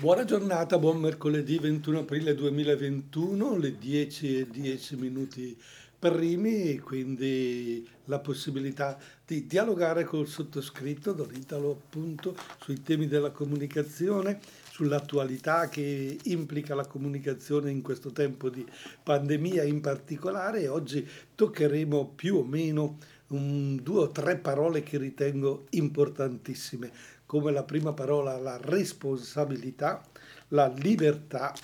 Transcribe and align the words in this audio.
Buona 0.00 0.24
giornata, 0.24 0.78
buon 0.78 0.98
mercoledì 0.98 1.58
21 1.58 1.98
aprile 1.98 2.32
2021, 2.36 3.56
le 3.56 3.78
10 3.78 4.38
e 4.38 4.46
10 4.48 4.94
minuti 4.94 5.60
primi, 5.98 6.78
quindi 6.78 7.84
la 8.04 8.20
possibilità 8.20 8.96
di 9.26 9.48
dialogare 9.48 10.04
col 10.04 10.28
sottoscritto 10.28 11.12
Don 11.12 11.34
Italo 11.34 11.72
appunto 11.72 12.36
sui 12.60 12.80
temi 12.80 13.08
della 13.08 13.32
comunicazione, 13.32 14.38
sull'attualità 14.70 15.68
che 15.68 16.16
implica 16.26 16.76
la 16.76 16.86
comunicazione 16.86 17.72
in 17.72 17.82
questo 17.82 18.12
tempo 18.12 18.50
di 18.50 18.64
pandemia 19.02 19.64
in 19.64 19.80
particolare. 19.80 20.68
Oggi 20.68 21.04
toccheremo 21.34 22.12
più 22.14 22.36
o 22.36 22.44
meno 22.44 22.98
un, 23.30 23.74
due 23.82 24.02
o 24.02 24.10
tre 24.10 24.36
parole 24.36 24.84
che 24.84 24.96
ritengo 24.96 25.66
importantissime 25.70 27.16
come 27.28 27.52
la 27.52 27.62
prima 27.62 27.92
parola 27.92 28.38
la 28.38 28.56
responsabilità, 28.56 30.02
la 30.48 30.72
libertà 30.74 31.54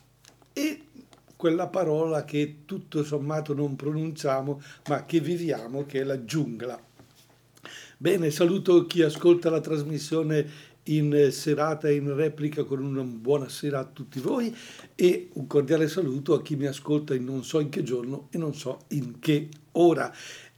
e 0.53 0.83
quella 1.37 1.69
parola 1.69 2.25
che 2.25 2.65
tutto 2.67 3.03
sommato 3.03 3.55
non 3.55 3.75
pronunciamo 3.75 4.61
ma 4.89 5.07
che 5.07 5.21
viviamo, 5.21 5.87
che 5.87 6.03
è 6.03 6.05
la 6.05 6.23
giungla. 6.23 6.79
Bene, 7.97 8.31
saluto 8.31 8.85
chi 8.85 9.01
ascolta 9.01 9.49
la 9.49 9.61
trasmissione 9.61 10.73
in 10.85 11.29
serata 11.31 11.89
e 11.89 11.95
in 11.95 12.15
replica 12.15 12.65
con 12.65 12.85
una 12.85 13.03
buona 13.03 13.49
sera 13.49 13.79
a 13.79 13.85
tutti 13.85 14.21
voi 14.21 14.55
e 14.95 15.31
un 15.33 15.47
cordiale 15.47 15.89
saluto 15.89 16.35
a 16.35 16.43
chi 16.43 16.57
mi 16.57 16.67
ascolta 16.67 17.15
in 17.15 17.25
non 17.25 17.43
so 17.43 17.59
in 17.61 17.71
che 17.71 17.83
giorno 17.83 18.29
e 18.31 18.37
non 18.37 18.55
so 18.55 18.81
in 18.89 19.19
che 19.19 19.49
ora. 19.73 20.13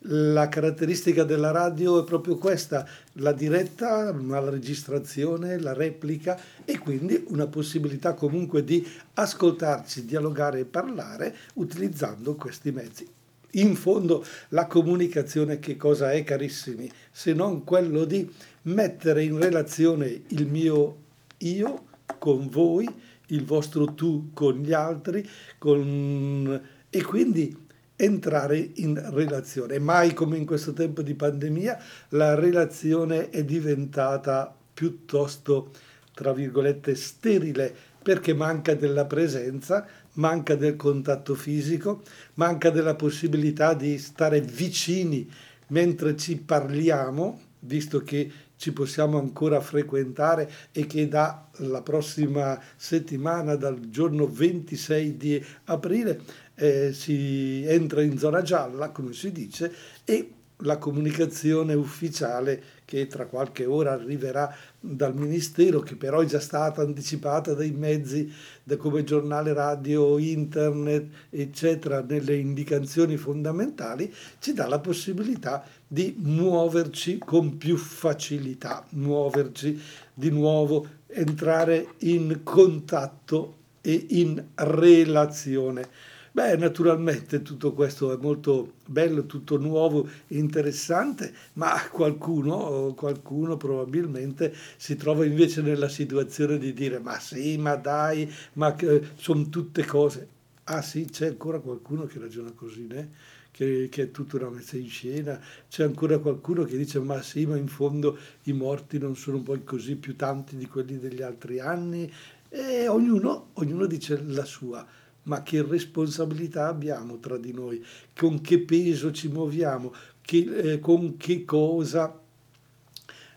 La 0.08 0.48
caratteristica 0.48 1.24
della 1.24 1.50
radio 1.50 2.00
è 2.00 2.04
proprio 2.04 2.36
questa, 2.36 2.86
la 3.14 3.32
diretta, 3.32 4.12
la 4.12 4.48
registrazione, 4.48 5.58
la 5.58 5.72
replica 5.72 6.38
e 6.64 6.78
quindi 6.78 7.24
una 7.28 7.48
possibilità 7.48 8.14
comunque 8.14 8.62
di 8.62 8.86
ascoltarci, 9.14 10.04
dialogare 10.04 10.60
e 10.60 10.64
parlare 10.64 11.34
utilizzando 11.54 12.36
questi 12.36 12.70
mezzi. 12.70 13.04
In 13.52 13.74
fondo 13.74 14.24
la 14.50 14.66
comunicazione 14.66 15.58
che 15.58 15.76
cosa 15.76 16.12
è 16.12 16.22
carissimi, 16.22 16.88
se 17.10 17.32
non 17.32 17.64
quello 17.64 18.04
di 18.04 18.30
mettere 18.62 19.24
in 19.24 19.40
relazione 19.40 20.22
il 20.28 20.46
mio 20.46 20.98
io 21.38 21.84
con 22.18 22.48
voi, 22.48 22.88
il 23.28 23.44
vostro 23.44 23.94
tu 23.94 24.30
con 24.32 24.58
gli 24.58 24.72
altri 24.72 25.28
con... 25.58 26.60
e 26.88 27.02
quindi 27.02 27.64
entrare 27.96 28.70
in 28.74 29.02
relazione. 29.12 29.78
Mai 29.78 30.12
come 30.12 30.36
in 30.36 30.46
questo 30.46 30.72
tempo 30.72 31.02
di 31.02 31.14
pandemia 31.14 31.82
la 32.10 32.34
relazione 32.34 33.30
è 33.30 33.44
diventata 33.44 34.54
piuttosto, 34.72 35.70
tra 36.14 36.32
virgolette, 36.32 36.94
sterile 36.94 37.74
perché 38.06 38.34
manca 38.34 38.74
della 38.74 39.04
presenza, 39.04 39.84
manca 40.12 40.54
del 40.54 40.76
contatto 40.76 41.34
fisico, 41.34 42.02
manca 42.34 42.70
della 42.70 42.94
possibilità 42.94 43.74
di 43.74 43.98
stare 43.98 44.40
vicini 44.40 45.28
mentre 45.68 46.16
ci 46.16 46.36
parliamo, 46.36 47.40
visto 47.60 48.02
che 48.02 48.30
ci 48.56 48.72
possiamo 48.72 49.18
ancora 49.18 49.60
frequentare 49.60 50.50
e 50.72 50.86
che 50.86 51.08
dalla 51.08 51.82
prossima 51.82 52.58
settimana, 52.76 53.54
dal 53.54 53.80
giorno 53.90 54.26
26 54.26 55.16
di 55.16 55.44
aprile, 55.64 56.20
eh, 56.56 56.92
si 56.92 57.64
entra 57.64 58.02
in 58.02 58.18
zona 58.18 58.42
gialla, 58.42 58.90
come 58.90 59.12
si 59.12 59.30
dice, 59.30 59.72
e 60.04 60.30
la 60.60 60.78
comunicazione 60.78 61.74
ufficiale 61.74 62.62
che 62.86 63.06
tra 63.08 63.26
qualche 63.26 63.66
ora 63.66 63.92
arriverà 63.92 64.54
dal 64.80 65.14
Ministero, 65.14 65.80
che 65.80 65.96
però 65.96 66.20
è 66.20 66.24
già 66.24 66.40
stata 66.40 66.80
anticipata 66.80 67.52
dai 67.52 67.72
mezzi 67.72 68.32
come 68.78 69.04
giornale 69.04 69.52
radio, 69.52 70.18
internet, 70.18 71.08
eccetera, 71.30 72.00
nelle 72.00 72.36
indicazioni 72.36 73.16
fondamentali, 73.16 74.12
ci 74.38 74.54
dà 74.54 74.66
la 74.66 74.78
possibilità 74.78 75.64
di 75.86 76.14
muoverci 76.16 77.18
con 77.18 77.58
più 77.58 77.76
facilità, 77.76 78.86
muoverci 78.90 79.80
di 80.14 80.30
nuovo, 80.30 80.86
entrare 81.08 81.88
in 81.98 82.40
contatto 82.44 83.56
e 83.82 84.06
in 84.10 84.42
relazione. 84.54 86.14
Beh, 86.36 86.58
naturalmente 86.58 87.40
tutto 87.40 87.72
questo 87.72 88.12
è 88.12 88.18
molto 88.20 88.74
bello, 88.84 89.24
tutto 89.24 89.56
nuovo, 89.56 90.06
interessante, 90.28 91.32
ma 91.54 91.72
qualcuno, 91.90 92.92
qualcuno 92.94 93.56
probabilmente 93.56 94.54
si 94.76 94.96
trova 94.96 95.24
invece 95.24 95.62
nella 95.62 95.88
situazione 95.88 96.58
di 96.58 96.74
dire 96.74 96.98
ma 96.98 97.18
sì, 97.18 97.56
ma 97.56 97.76
dai, 97.76 98.30
ma 98.54 98.76
sono 99.14 99.48
tutte 99.48 99.86
cose. 99.86 100.28
Ah 100.64 100.82
sì, 100.82 101.06
c'è 101.06 101.28
ancora 101.28 101.58
qualcuno 101.58 102.04
che 102.04 102.18
ragiona 102.18 102.52
così, 102.54 102.86
né? 102.86 103.12
Che, 103.50 103.88
che, 103.90 104.02
è 104.02 104.10
tutta 104.10 104.36
una 104.36 104.50
messa 104.50 104.76
in 104.76 104.88
scena, 104.90 105.40
c'è 105.70 105.84
ancora 105.84 106.18
qualcuno 106.18 106.64
che 106.64 106.76
dice 106.76 107.00
ma 107.00 107.22
sì, 107.22 107.46
ma 107.46 107.56
in 107.56 107.68
fondo 107.68 108.18
i 108.42 108.52
morti 108.52 108.98
non 108.98 109.16
sono 109.16 109.40
poi 109.40 109.64
così 109.64 109.96
più 109.96 110.14
tanti 110.16 110.56
di 110.58 110.66
quelli 110.66 110.98
degli 110.98 111.22
altri 111.22 111.60
anni 111.60 112.12
e 112.50 112.88
ognuno, 112.88 113.52
ognuno 113.54 113.86
dice 113.86 114.22
la 114.22 114.44
sua 114.44 114.86
ma 115.26 115.42
che 115.42 115.62
responsabilità 115.62 116.68
abbiamo 116.68 117.18
tra 117.18 117.36
di 117.36 117.52
noi, 117.52 117.84
con 118.16 118.40
che 118.40 118.60
peso 118.60 119.10
ci 119.12 119.28
muoviamo, 119.28 119.92
che, 120.20 120.38
eh, 120.38 120.78
con 120.80 121.16
che 121.16 121.44
cosa 121.44 122.20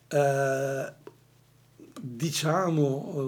eh, 0.07 0.93
diciamo, 2.01 3.13
eh, 3.15 3.21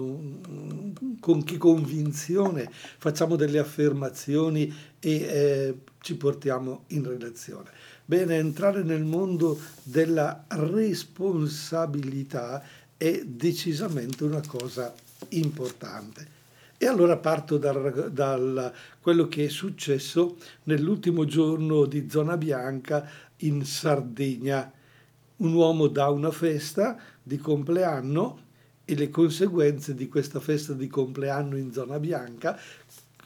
con 1.20 1.44
che 1.44 1.58
convinzione 1.58 2.70
facciamo 2.70 3.36
delle 3.36 3.58
affermazioni 3.58 4.74
e 4.98 5.10
eh, 5.10 5.74
ci 6.00 6.16
portiamo 6.16 6.84
in 6.88 7.06
relazione. 7.06 7.70
Bene, 8.04 8.36
entrare 8.36 8.82
nel 8.82 9.04
mondo 9.04 9.60
della 9.82 10.44
responsabilità 10.48 12.62
è 12.96 13.22
decisamente 13.24 14.24
una 14.24 14.42
cosa 14.46 14.92
importante. 15.30 16.40
E 16.82 16.88
allora 16.88 17.16
parto 17.16 17.58
da 17.58 18.72
quello 19.00 19.28
che 19.28 19.44
è 19.44 19.48
successo 19.48 20.36
nell'ultimo 20.64 21.24
giorno 21.24 21.84
di 21.84 22.10
zona 22.10 22.36
bianca 22.36 23.08
in 23.36 23.64
Sardegna. 23.64 24.68
Un 25.36 25.52
uomo 25.52 25.86
dà 25.86 26.08
una 26.08 26.32
festa 26.32 26.98
di 27.22 27.36
compleanno 27.36 28.40
e 28.84 28.96
le 28.96 29.10
conseguenze 29.10 29.94
di 29.94 30.08
questa 30.08 30.40
festa 30.40 30.72
di 30.72 30.88
compleanno 30.88 31.56
in 31.56 31.72
zona 31.72 32.00
bianca, 32.00 32.58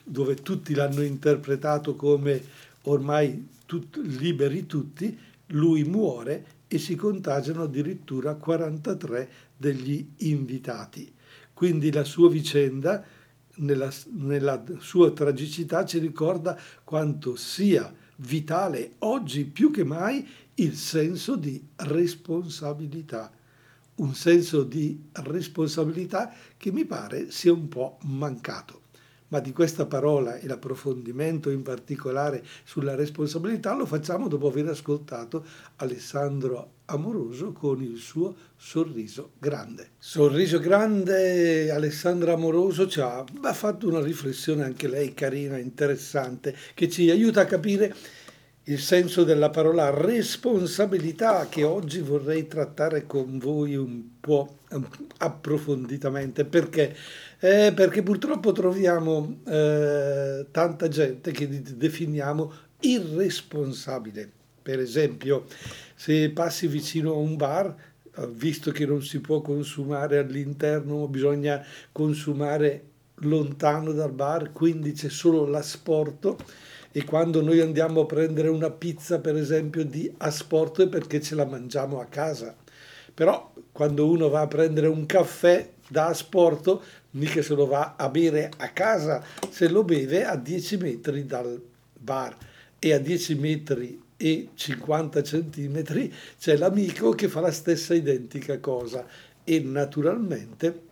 dove 0.04 0.34
tutti 0.34 0.74
l'hanno 0.74 1.00
interpretato 1.00 1.96
come 1.96 2.42
ormai 2.82 3.48
tut, 3.64 3.96
liberi 4.02 4.66
tutti, 4.66 5.18
lui 5.46 5.82
muore 5.84 6.44
e 6.68 6.76
si 6.76 6.94
contagiano 6.94 7.62
addirittura 7.62 8.34
43 8.34 9.30
degli 9.56 10.06
invitati. 10.18 11.10
Quindi 11.54 11.90
la 11.90 12.04
sua 12.04 12.28
vicenda 12.28 13.02
nella, 13.56 13.92
nella 14.12 14.62
sua 14.78 15.10
tragicità 15.12 15.84
ci 15.84 15.98
ricorda 15.98 16.58
quanto 16.84 17.36
sia 17.36 17.92
vitale 18.16 18.94
oggi 18.98 19.44
più 19.44 19.70
che 19.70 19.84
mai 19.84 20.26
il 20.54 20.74
senso 20.74 21.36
di 21.36 21.62
responsabilità, 21.76 23.30
un 23.96 24.14
senso 24.14 24.62
di 24.62 25.08
responsabilità 25.12 26.32
che 26.56 26.72
mi 26.72 26.84
pare 26.84 27.30
sia 27.30 27.52
un 27.52 27.68
po' 27.68 27.98
mancato 28.02 28.84
ma 29.28 29.40
di 29.40 29.52
questa 29.52 29.86
parola 29.86 30.36
e 30.36 30.46
l'approfondimento 30.46 31.50
in 31.50 31.62
particolare 31.62 32.44
sulla 32.64 32.94
responsabilità 32.94 33.74
lo 33.74 33.86
facciamo 33.86 34.28
dopo 34.28 34.48
aver 34.48 34.68
ascoltato 34.68 35.44
Alessandro 35.76 36.72
Amoroso 36.86 37.52
con 37.52 37.82
il 37.82 37.96
suo 37.98 38.34
sorriso 38.56 39.32
grande. 39.38 39.90
Sorriso 39.98 40.60
grande, 40.60 41.70
Alessandro 41.70 42.32
Amoroso 42.32 42.86
ci 42.86 43.00
ha, 43.00 43.24
ha 43.42 43.52
fatto 43.52 43.88
una 43.88 44.00
riflessione 44.00 44.62
anche 44.62 44.86
lei 44.86 45.12
carina, 45.12 45.58
interessante, 45.58 46.54
che 46.74 46.88
ci 46.88 47.10
aiuta 47.10 47.40
a 47.40 47.46
capire 47.46 47.94
il 48.68 48.80
senso 48.80 49.22
della 49.22 49.50
parola 49.50 49.90
responsabilità 49.90 51.46
che 51.48 51.62
oggi 51.62 52.00
vorrei 52.00 52.48
trattare 52.48 53.06
con 53.06 53.38
voi 53.38 53.76
un 53.76 54.18
po' 54.18 54.58
approfonditamente. 55.18 56.44
Perché? 56.44 56.96
Eh, 57.38 57.72
perché 57.74 58.02
purtroppo 58.02 58.52
troviamo 58.52 59.40
eh, 59.46 60.46
tanta 60.50 60.88
gente 60.88 61.30
che 61.32 61.62
definiamo 61.62 62.52
irresponsabile. 62.80 64.30
Per 64.62 64.80
esempio, 64.80 65.46
se 65.94 66.30
passi 66.30 66.66
vicino 66.66 67.12
a 67.12 67.16
un 67.16 67.36
bar, 67.36 67.74
eh, 68.16 68.26
visto 68.32 68.70
che 68.70 68.86
non 68.86 69.02
si 69.02 69.20
può 69.20 69.40
consumare 69.40 70.18
all'interno, 70.18 71.06
bisogna 71.08 71.64
consumare 71.92 72.82
lontano 73.20 73.92
dal 73.92 74.12
bar, 74.12 74.52
quindi 74.52 74.92
c'è 74.92 75.08
solo 75.08 75.46
l'asporto 75.46 76.36
e 76.96 77.04
quando 77.04 77.42
noi 77.42 77.60
andiamo 77.60 78.00
a 78.00 78.06
prendere 78.06 78.48
una 78.48 78.70
pizza, 78.70 79.20
per 79.20 79.36
esempio, 79.36 79.84
di 79.84 80.10
asporto 80.18 80.82
è 80.82 80.88
perché 80.88 81.20
ce 81.20 81.34
la 81.34 81.44
mangiamo 81.44 82.00
a 82.00 82.06
casa. 82.06 82.56
Però 83.16 83.50
quando 83.72 84.10
uno 84.10 84.28
va 84.28 84.42
a 84.42 84.46
prendere 84.46 84.88
un 84.88 85.06
caffè 85.06 85.70
da 85.88 86.08
asporto 86.08 86.82
mica 87.12 87.40
se 87.40 87.54
lo 87.54 87.66
va 87.66 87.94
a 87.96 88.10
bere 88.10 88.50
a 88.58 88.68
casa, 88.72 89.24
se 89.48 89.68
lo 89.68 89.84
beve 89.84 90.26
a 90.26 90.36
10 90.36 90.76
metri 90.76 91.24
dal 91.24 91.58
bar. 91.94 92.36
E 92.78 92.92
a 92.92 92.98
10 92.98 93.34
metri 93.36 94.02
e 94.18 94.50
50 94.54 95.22
centimetri 95.22 96.12
c'è 96.38 96.58
l'amico 96.58 97.12
che 97.12 97.28
fa 97.28 97.40
la 97.40 97.50
stessa 97.50 97.94
identica 97.94 98.58
cosa. 98.60 99.06
E 99.42 99.60
naturalmente 99.60 100.82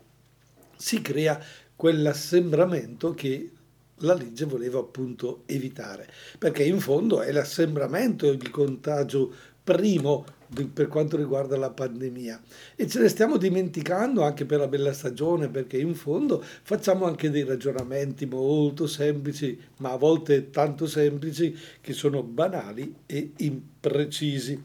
si 0.77 1.03
crea 1.03 1.39
quell'assembramento 1.77 3.13
che 3.13 3.51
la 3.99 4.15
legge 4.15 4.47
voleva 4.47 4.79
appunto 4.79 5.43
evitare, 5.45 6.09
perché 6.39 6.65
in 6.65 6.81
fondo 6.81 7.21
è 7.21 7.31
l'assembramento 7.33 8.27
il 8.31 8.51
contagio 8.51 9.31
primo 9.63 10.25
per 10.73 10.89
quanto 10.89 11.17
riguarda 11.17 11.57
la 11.57 11.71
pandemia. 11.71 12.41
E 12.77 12.89
ce 12.89 13.01
ne 13.01 13.09
stiamo 13.09 13.37
dimenticando 13.37 14.23
anche 14.23 14.45
per 14.45 14.61
la 14.61 14.69
bella 14.69 14.93
stagione 14.93 15.49
perché 15.49 15.79
in 15.79 15.95
fondo 15.95 16.43
facciamo 16.63 17.07
anche 17.07 17.31
dei 17.31 17.45
ragionamenti 17.45 18.27
molto 18.27 18.87
semplici 18.87 19.59
ma 19.79 19.93
a 19.93 19.97
volte 19.97 20.51
tanto 20.51 20.87
semplici 20.87 21.57
che 21.81 21.93
sono 21.93 22.23
banali 22.23 22.95
e 23.07 23.33
imprecisi. 23.37 24.63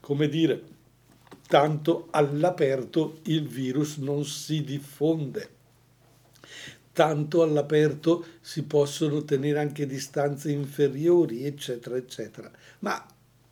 Come 0.00 0.28
dire 0.28 0.76
tanto 1.48 2.08
all'aperto 2.10 3.20
il 3.24 3.48
virus 3.48 3.96
non 3.96 4.24
si 4.24 4.62
diffonde. 4.62 5.56
Tanto 6.92 7.42
all'aperto 7.42 8.24
si 8.40 8.64
possono 8.64 9.24
tenere 9.24 9.58
anche 9.60 9.86
distanze 9.86 10.50
inferiori 10.50 11.44
eccetera 11.44 11.96
eccetera. 11.96 12.50
Ma 12.80 13.02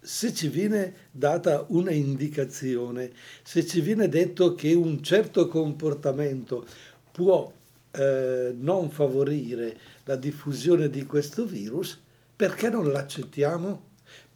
se 0.06 0.32
ci 0.32 0.46
viene 0.46 1.08
data 1.10 1.64
una 1.70 1.90
indicazione, 1.90 3.10
se 3.42 3.66
ci 3.66 3.80
viene 3.80 4.08
detto 4.08 4.54
che 4.54 4.72
un 4.72 5.02
certo 5.02 5.48
comportamento 5.48 6.64
può 7.10 7.52
eh, 7.90 8.54
non 8.56 8.88
favorire 8.90 9.76
la 10.04 10.14
diffusione 10.14 10.88
di 10.90 11.04
questo 11.04 11.44
virus, 11.44 12.00
perché 12.36 12.68
non 12.68 12.92
l'accettiamo? 12.92 13.82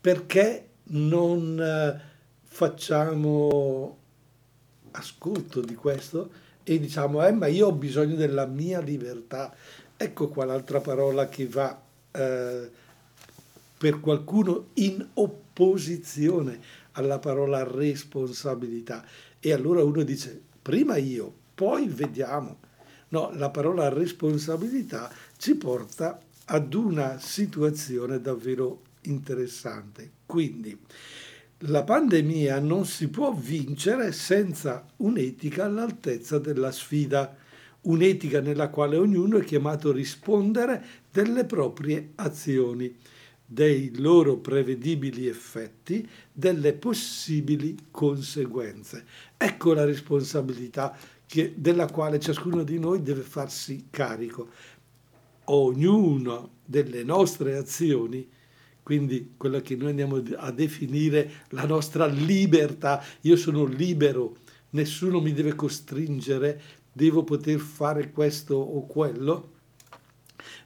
Perché 0.00 0.70
non 0.88 1.60
eh, 1.60 2.00
facciamo 2.42 3.96
ascolto 4.90 5.60
di 5.60 5.76
questo 5.76 6.30
e 6.64 6.80
diciamo, 6.80 7.24
eh, 7.24 7.30
ma 7.30 7.46
io 7.46 7.68
ho 7.68 7.72
bisogno 7.72 8.16
della 8.16 8.46
mia 8.46 8.80
libertà. 8.80 9.54
Ecco 9.96 10.30
qua 10.30 10.46
l'altra 10.46 10.80
parola 10.80 11.28
che 11.28 11.46
va 11.46 11.80
eh, 12.10 12.70
per 13.78 14.00
qualcuno 14.00 14.70
in 14.74 14.94
opposizione 15.14 15.49
alla 16.92 17.18
parola 17.18 17.62
responsabilità. 17.64 19.04
E 19.38 19.52
allora 19.52 19.82
uno 19.82 20.02
dice, 20.02 20.40
prima 20.60 20.96
io, 20.96 21.32
poi 21.54 21.86
vediamo. 21.86 22.58
No, 23.08 23.30
la 23.34 23.50
parola 23.50 23.88
responsabilità 23.88 25.10
ci 25.36 25.56
porta 25.56 26.20
ad 26.46 26.74
una 26.74 27.18
situazione 27.18 28.20
davvero 28.20 28.82
interessante. 29.02 30.10
Quindi 30.26 30.78
la 31.64 31.82
pandemia 31.82 32.58
non 32.60 32.86
si 32.86 33.08
può 33.08 33.32
vincere 33.32 34.12
senza 34.12 34.86
un'etica 34.96 35.64
all'altezza 35.64 36.38
della 36.38 36.70
sfida, 36.70 37.36
un'etica 37.82 38.40
nella 38.40 38.68
quale 38.68 38.96
ognuno 38.96 39.38
è 39.38 39.44
chiamato 39.44 39.90
a 39.90 39.92
rispondere 39.92 40.84
delle 41.10 41.44
proprie 41.44 42.12
azioni 42.16 42.96
dei 43.52 43.90
loro 43.96 44.36
prevedibili 44.36 45.26
effetti, 45.26 46.08
delle 46.32 46.72
possibili 46.72 47.76
conseguenze. 47.90 49.04
Ecco 49.36 49.72
la 49.72 49.84
responsabilità 49.84 50.96
che, 51.26 51.54
della 51.56 51.86
quale 51.86 52.20
ciascuno 52.20 52.62
di 52.62 52.78
noi 52.78 53.02
deve 53.02 53.22
farsi 53.22 53.88
carico. 53.90 54.50
Ognuna 55.46 56.48
delle 56.64 57.02
nostre 57.02 57.56
azioni, 57.56 58.24
quindi 58.84 59.32
quella 59.36 59.60
che 59.60 59.74
noi 59.74 59.90
andiamo 59.90 60.22
a 60.36 60.52
definire 60.52 61.28
la 61.48 61.66
nostra 61.66 62.06
libertà, 62.06 63.02
io 63.22 63.34
sono 63.34 63.64
libero, 63.64 64.36
nessuno 64.70 65.20
mi 65.20 65.32
deve 65.32 65.56
costringere, 65.56 66.62
devo 66.92 67.24
poter 67.24 67.58
fare 67.58 68.12
questo 68.12 68.54
o 68.54 68.86
quello, 68.86 69.58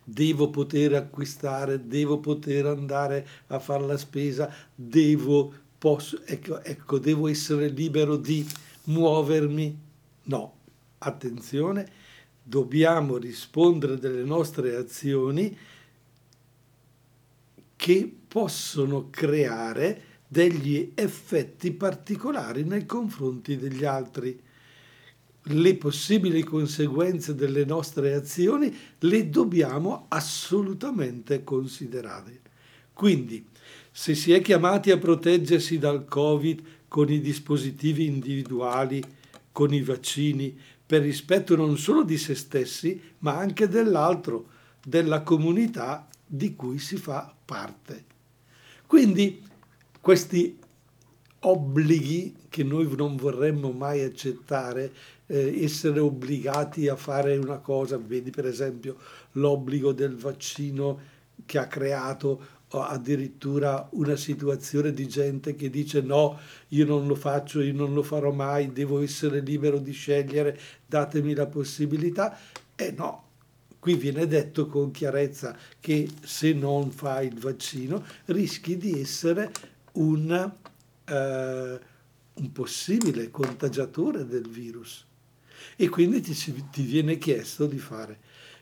devo 0.04 0.50
poter 0.50 0.94
acquistare, 0.94 1.86
devo 1.86 2.20
poter 2.20 2.66
andare 2.66 3.26
a 3.48 3.58
fare 3.58 3.86
la 3.86 3.96
spesa, 3.96 4.52
devo, 4.74 5.52
posso, 5.78 6.22
ecco, 6.24 6.62
ecco, 6.62 6.98
devo 6.98 7.28
essere 7.28 7.68
libero 7.68 8.16
di 8.16 8.46
muovermi. 8.84 9.78
No, 10.24 10.54
attenzione, 10.98 11.90
dobbiamo 12.42 13.16
rispondere 13.16 13.98
delle 13.98 14.22
nostre 14.22 14.76
azioni 14.76 15.56
che 17.76 18.16
possono 18.28 19.08
creare 19.10 20.12
degli 20.26 20.92
effetti 20.94 21.72
particolari 21.72 22.64
nei 22.64 22.86
confronti 22.86 23.56
degli 23.56 23.84
altri 23.84 24.40
le 25.48 25.76
possibili 25.76 26.42
conseguenze 26.42 27.34
delle 27.34 27.64
nostre 27.64 28.14
azioni 28.14 28.74
le 29.00 29.28
dobbiamo 29.28 30.06
assolutamente 30.08 31.44
considerare. 31.44 32.40
Quindi, 32.92 33.46
se 33.90 34.14
si 34.14 34.32
è 34.32 34.40
chiamati 34.40 34.90
a 34.90 34.98
proteggersi 34.98 35.78
dal 35.78 36.06
Covid 36.06 36.62
con 36.88 37.10
i 37.10 37.20
dispositivi 37.20 38.06
individuali, 38.06 39.02
con 39.52 39.74
i 39.74 39.82
vaccini, 39.82 40.56
per 40.86 41.02
rispetto 41.02 41.56
non 41.56 41.76
solo 41.76 42.02
di 42.02 42.16
se 42.16 42.34
stessi, 42.34 43.00
ma 43.18 43.36
anche 43.36 43.68
dell'altro, 43.68 44.48
della 44.84 45.22
comunità 45.22 46.08
di 46.26 46.54
cui 46.54 46.78
si 46.78 46.96
fa 46.96 47.34
parte. 47.44 48.04
Quindi 48.86 49.42
questi 50.00 50.58
obblighi 51.40 52.34
che 52.48 52.62
noi 52.62 52.88
non 52.96 53.16
vorremmo 53.16 53.70
mai 53.70 54.02
accettare 54.02 54.92
eh, 55.26 55.62
essere 55.62 56.00
obbligati 56.00 56.88
a 56.88 56.96
fare 56.96 57.36
una 57.36 57.58
cosa, 57.58 57.98
vedi 57.98 58.30
per 58.30 58.46
esempio 58.46 58.96
l'obbligo 59.32 59.92
del 59.92 60.16
vaccino 60.16 61.12
che 61.46 61.58
ha 61.58 61.66
creato 61.66 62.52
addirittura 62.70 63.86
una 63.92 64.16
situazione 64.16 64.92
di 64.92 65.06
gente 65.06 65.54
che 65.54 65.70
dice 65.70 66.00
no, 66.00 66.38
io 66.68 66.84
non 66.84 67.06
lo 67.06 67.14
faccio, 67.14 67.60
io 67.60 67.72
non 67.72 67.94
lo 67.94 68.02
farò 68.02 68.32
mai, 68.32 68.72
devo 68.72 69.00
essere 69.00 69.40
libero 69.40 69.78
di 69.78 69.92
scegliere, 69.92 70.58
datemi 70.86 71.34
la 71.34 71.46
possibilità. 71.46 72.36
E 72.74 72.86
eh 72.86 72.90
no, 72.92 73.28
qui 73.78 73.94
viene 73.94 74.26
detto 74.26 74.66
con 74.66 74.90
chiarezza 74.90 75.56
che 75.78 76.08
se 76.22 76.52
non 76.52 76.90
fai 76.90 77.28
il 77.28 77.38
vaccino 77.38 78.04
rischi 78.26 78.76
di 78.76 79.00
essere 79.00 79.52
un, 79.92 80.52
eh, 81.04 81.80
un 82.34 82.52
possibile 82.52 83.30
contagiatore 83.30 84.26
del 84.26 84.48
virus 84.48 85.06
e 85.76 85.88
quindi 85.88 86.20
ti, 86.20 86.34
ti 86.70 86.82
viene 86.82 87.18
chiesto 87.18 87.66
di 87.66 87.78
fare. 87.78 88.18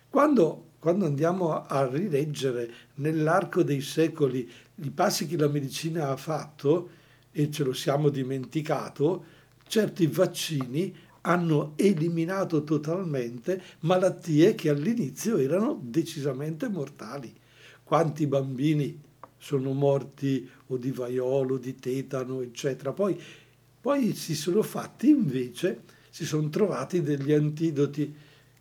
Quando, 0.08 0.72
quando 0.78 1.06
andiamo 1.06 1.64
a 1.64 1.86
rileggere 1.86 2.70
nell'arco 2.96 3.62
dei 3.62 3.80
secoli 3.80 4.48
i 4.76 4.90
passi 4.90 5.26
che 5.26 5.36
la 5.36 5.48
medicina 5.48 6.10
ha 6.10 6.16
fatto, 6.16 6.90
e 7.32 7.50
ce 7.50 7.64
lo 7.64 7.72
siamo 7.72 8.10
dimenticato, 8.10 9.24
certi 9.66 10.06
vaccini 10.06 10.94
hanno 11.22 11.72
eliminato 11.76 12.62
totalmente 12.62 13.62
malattie 13.80 14.54
che 14.54 14.68
all'inizio 14.68 15.38
erano 15.38 15.80
decisamente 15.82 16.68
mortali. 16.68 17.32
Quanti 17.82 18.26
bambini 18.26 19.00
sono 19.38 19.72
morti 19.72 20.48
o 20.68 20.76
di 20.76 20.90
vaiolo, 20.90 21.56
di 21.56 21.74
tetano, 21.74 22.42
eccetera. 22.42 22.92
Poi, 22.92 23.20
poi 23.80 24.14
si 24.14 24.34
sono 24.34 24.62
fatti 24.62 25.08
invece 25.08 25.82
si 26.12 26.26
sono 26.26 26.50
trovati 26.50 27.00
degli 27.00 27.32
antidoti, 27.32 28.14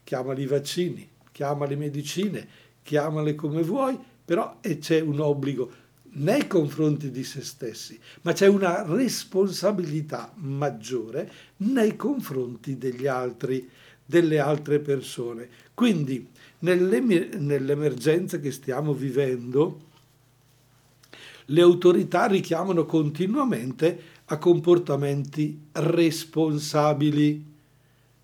chiamali 0.06 0.46
vaccini, 0.46 1.06
chiamali 1.34 1.76
medicine, 1.76 2.48
chiamale 2.82 3.36
come 3.36 3.62
vuoi, 3.62 4.00
però 4.24 4.58
c'è 4.62 5.02
un 5.02 5.20
obbligo 5.20 5.70
nei 6.14 6.48
confronti 6.48 7.12
di 7.12 7.26
se 7.26 7.42
stessi, 7.42 8.00
ma 8.22 8.32
c'è 8.32 8.48
una 8.48 8.84
responsabilità 8.84 10.32
maggiore 10.36 11.30
nei 11.58 11.98
confronti 11.98 12.78
degli 12.78 13.06
altri, 13.06 13.70
delle 14.06 14.40
altre 14.40 14.80
persone. 14.80 15.50
Quindi 15.74 16.26
nell'emergenza 16.60 18.40
che 18.40 18.52
stiamo 18.52 18.94
vivendo, 18.94 19.90
le 21.48 21.62
autorità 21.62 22.28
richiamano 22.28 22.86
continuamente 22.86 24.11
a 24.32 24.38
comportamenti 24.38 25.68
responsabili. 25.74 27.50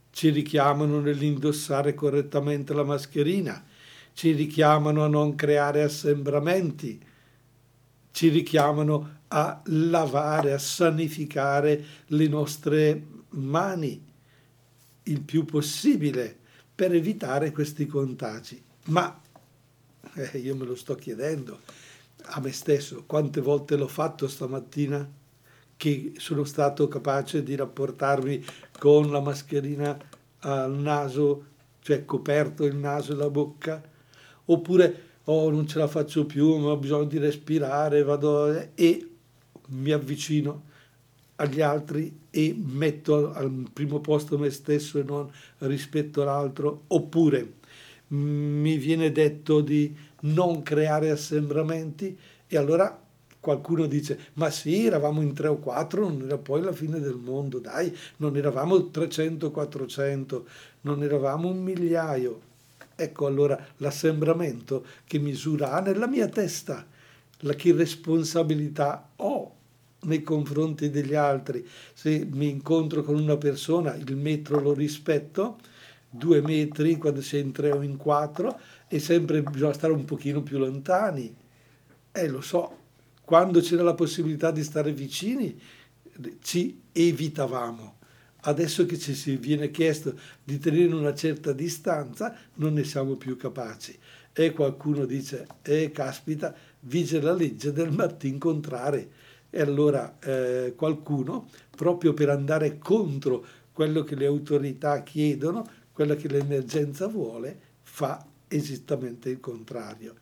Ci 0.10 0.30
richiamano 0.30 1.00
nell'indossare 1.00 1.94
correttamente 1.94 2.74
la 2.74 2.84
mascherina, 2.84 3.64
ci 4.14 4.32
richiamano 4.32 5.04
a 5.04 5.08
non 5.08 5.36
creare 5.36 5.84
assembramenti, 5.84 7.00
ci 8.12 8.30
richiamano 8.30 9.16
a 9.28 9.62
lavare, 9.66 10.54
a 10.54 10.58
sanificare 10.58 11.84
le 12.08 12.28
nostre 12.28 13.06
mani 13.30 14.04
il 15.04 15.22
più 15.22 15.46
possibile, 15.46 16.36
per 16.74 16.94
evitare 16.94 17.52
questi 17.52 17.86
contagi. 17.86 18.62
Ma 18.86 19.22
eh, 20.14 20.38
io 20.38 20.56
me 20.56 20.66
lo 20.66 20.76
sto 20.76 20.96
chiedendo 20.96 21.60
a 22.30 22.40
me 22.40 22.52
stesso, 22.52 23.04
quante 23.06 23.40
volte 23.42 23.76
l'ho 23.76 23.88
fatto 23.88 24.28
stamattina 24.28 25.08
che 25.78 26.14
sono 26.18 26.44
stato 26.44 26.88
capace 26.88 27.44
di 27.44 27.56
rapportarmi 27.56 28.44
con 28.80 29.12
la 29.12 29.22
mascherina 29.22 29.98
al 30.40 30.74
naso, 30.74 31.46
cioè 31.82 32.04
coperto 32.04 32.66
il 32.66 32.76
naso 32.76 33.14
e 33.14 33.16
la 33.16 33.30
bocca, 33.30 33.82
oppure 34.46 35.06
oh 35.26 35.50
non 35.50 35.68
ce 35.68 35.78
la 35.78 35.88
faccio 35.88 36.26
più, 36.26 36.58
ma 36.58 36.72
ho 36.72 36.78
bisogno 36.78 37.06
di 37.06 37.18
respirare, 37.18 38.04
vado 38.04 38.74
e 38.74 39.10
mi 39.68 39.92
avvicino 39.92 40.64
agli 41.36 41.62
altri 41.62 42.22
e 42.30 42.56
metto 42.58 43.32
al 43.34 43.70
primo 43.72 44.00
posto 44.00 44.38
me 44.38 44.50
stesso 44.50 45.00
e 45.00 45.04
non 45.04 45.30
rispetto 45.60 46.22
all'altro, 46.22 46.84
oppure 46.88 47.54
mi 48.10 48.78
viene 48.78 49.12
detto 49.12 49.62
di 49.62 49.96
non 50.22 50.64
creare 50.64 51.10
assembramenti 51.10 52.18
e 52.48 52.58
allora 52.58 53.07
qualcuno 53.40 53.86
dice 53.86 54.20
ma 54.34 54.50
sì 54.50 54.86
eravamo 54.86 55.22
in 55.22 55.34
tre 55.34 55.48
o 55.48 55.58
quattro 55.58 56.08
non 56.08 56.24
era 56.24 56.38
poi 56.38 56.62
la 56.62 56.74
fine 56.74 57.00
del 57.00 57.16
mondo 57.16 57.60
dai 57.60 57.96
non 58.18 58.36
eravamo 58.36 58.90
300 58.90 59.52
400 59.52 60.46
non 60.88 61.04
eravamo 61.04 61.50
un 61.50 61.62
migliaio. 61.62 62.42
Ecco 62.96 63.28
allora 63.28 63.64
l'assembramento 63.78 64.86
che 65.06 65.20
misura 65.20 65.80
nella 65.82 66.08
mia 66.08 66.28
testa 66.28 66.86
la 67.42 67.54
che 67.54 67.74
responsabilità 67.74 69.10
ho 69.18 69.54
nei 70.02 70.24
confronti 70.24 70.90
degli 70.90 71.14
altri. 71.14 71.68
Se 71.94 72.28
mi 72.32 72.50
incontro 72.50 73.04
con 73.04 73.16
una 73.16 73.38
persona 73.38 73.94
il 73.96 74.16
metro 74.16 74.60
lo 74.60 74.74
rispetto 74.74 75.60
due 76.10 76.42
metri 76.42 76.98
quando 76.98 77.22
si 77.22 77.38
è 77.38 77.40
in 77.40 77.52
tre 77.52 77.72
o 77.72 77.84
in 77.84 77.98
quattro 77.98 78.58
e 78.88 79.00
sempre 79.00 79.44
bisogna 79.44 79.74
stare 79.74 79.94
un 79.94 80.06
pochino 80.06 80.42
più 80.42 80.58
lontani. 80.58 81.36
Eh 82.12 82.28
lo 82.28 82.42
so 82.42 82.86
quando 83.28 83.60
c'era 83.60 83.84
la 83.84 83.94
possibilità 83.94 84.52
di 84.52 84.64
stare 84.64 84.94
vicini, 84.94 85.60
ci 86.40 86.80
evitavamo. 86.94 87.98
Adesso 88.44 88.86
che 88.86 88.98
ci 88.98 89.14
si 89.14 89.36
viene 89.36 89.70
chiesto 89.70 90.18
di 90.42 90.58
tenere 90.60 90.94
una 90.94 91.14
certa 91.14 91.52
distanza, 91.52 92.34
non 92.54 92.72
ne 92.72 92.86
siamo 92.86 93.18
più 93.18 93.36
capaci. 93.36 94.00
E 94.32 94.54
qualcuno 94.54 95.04
dice, 95.04 95.46
eh 95.62 95.92
caspita, 95.92 96.56
vige 96.80 97.20
la 97.20 97.34
legge 97.34 97.74
del 97.74 97.92
Martin 97.92 98.38
contrare. 98.38 99.10
E 99.50 99.60
allora 99.60 100.18
eh, 100.22 100.72
qualcuno, 100.78 101.50
proprio 101.76 102.14
per 102.14 102.30
andare 102.30 102.78
contro 102.78 103.46
quello 103.74 104.06
che 104.06 104.16
le 104.16 104.26
autorità 104.26 105.04
chiedono, 105.04 105.68
quello 105.92 106.16
che 106.16 106.30
l'emergenza 106.30 107.08
vuole, 107.08 107.60
fa 107.82 108.26
esattamente 108.48 109.28
il 109.28 109.42
contrario. 109.42 110.16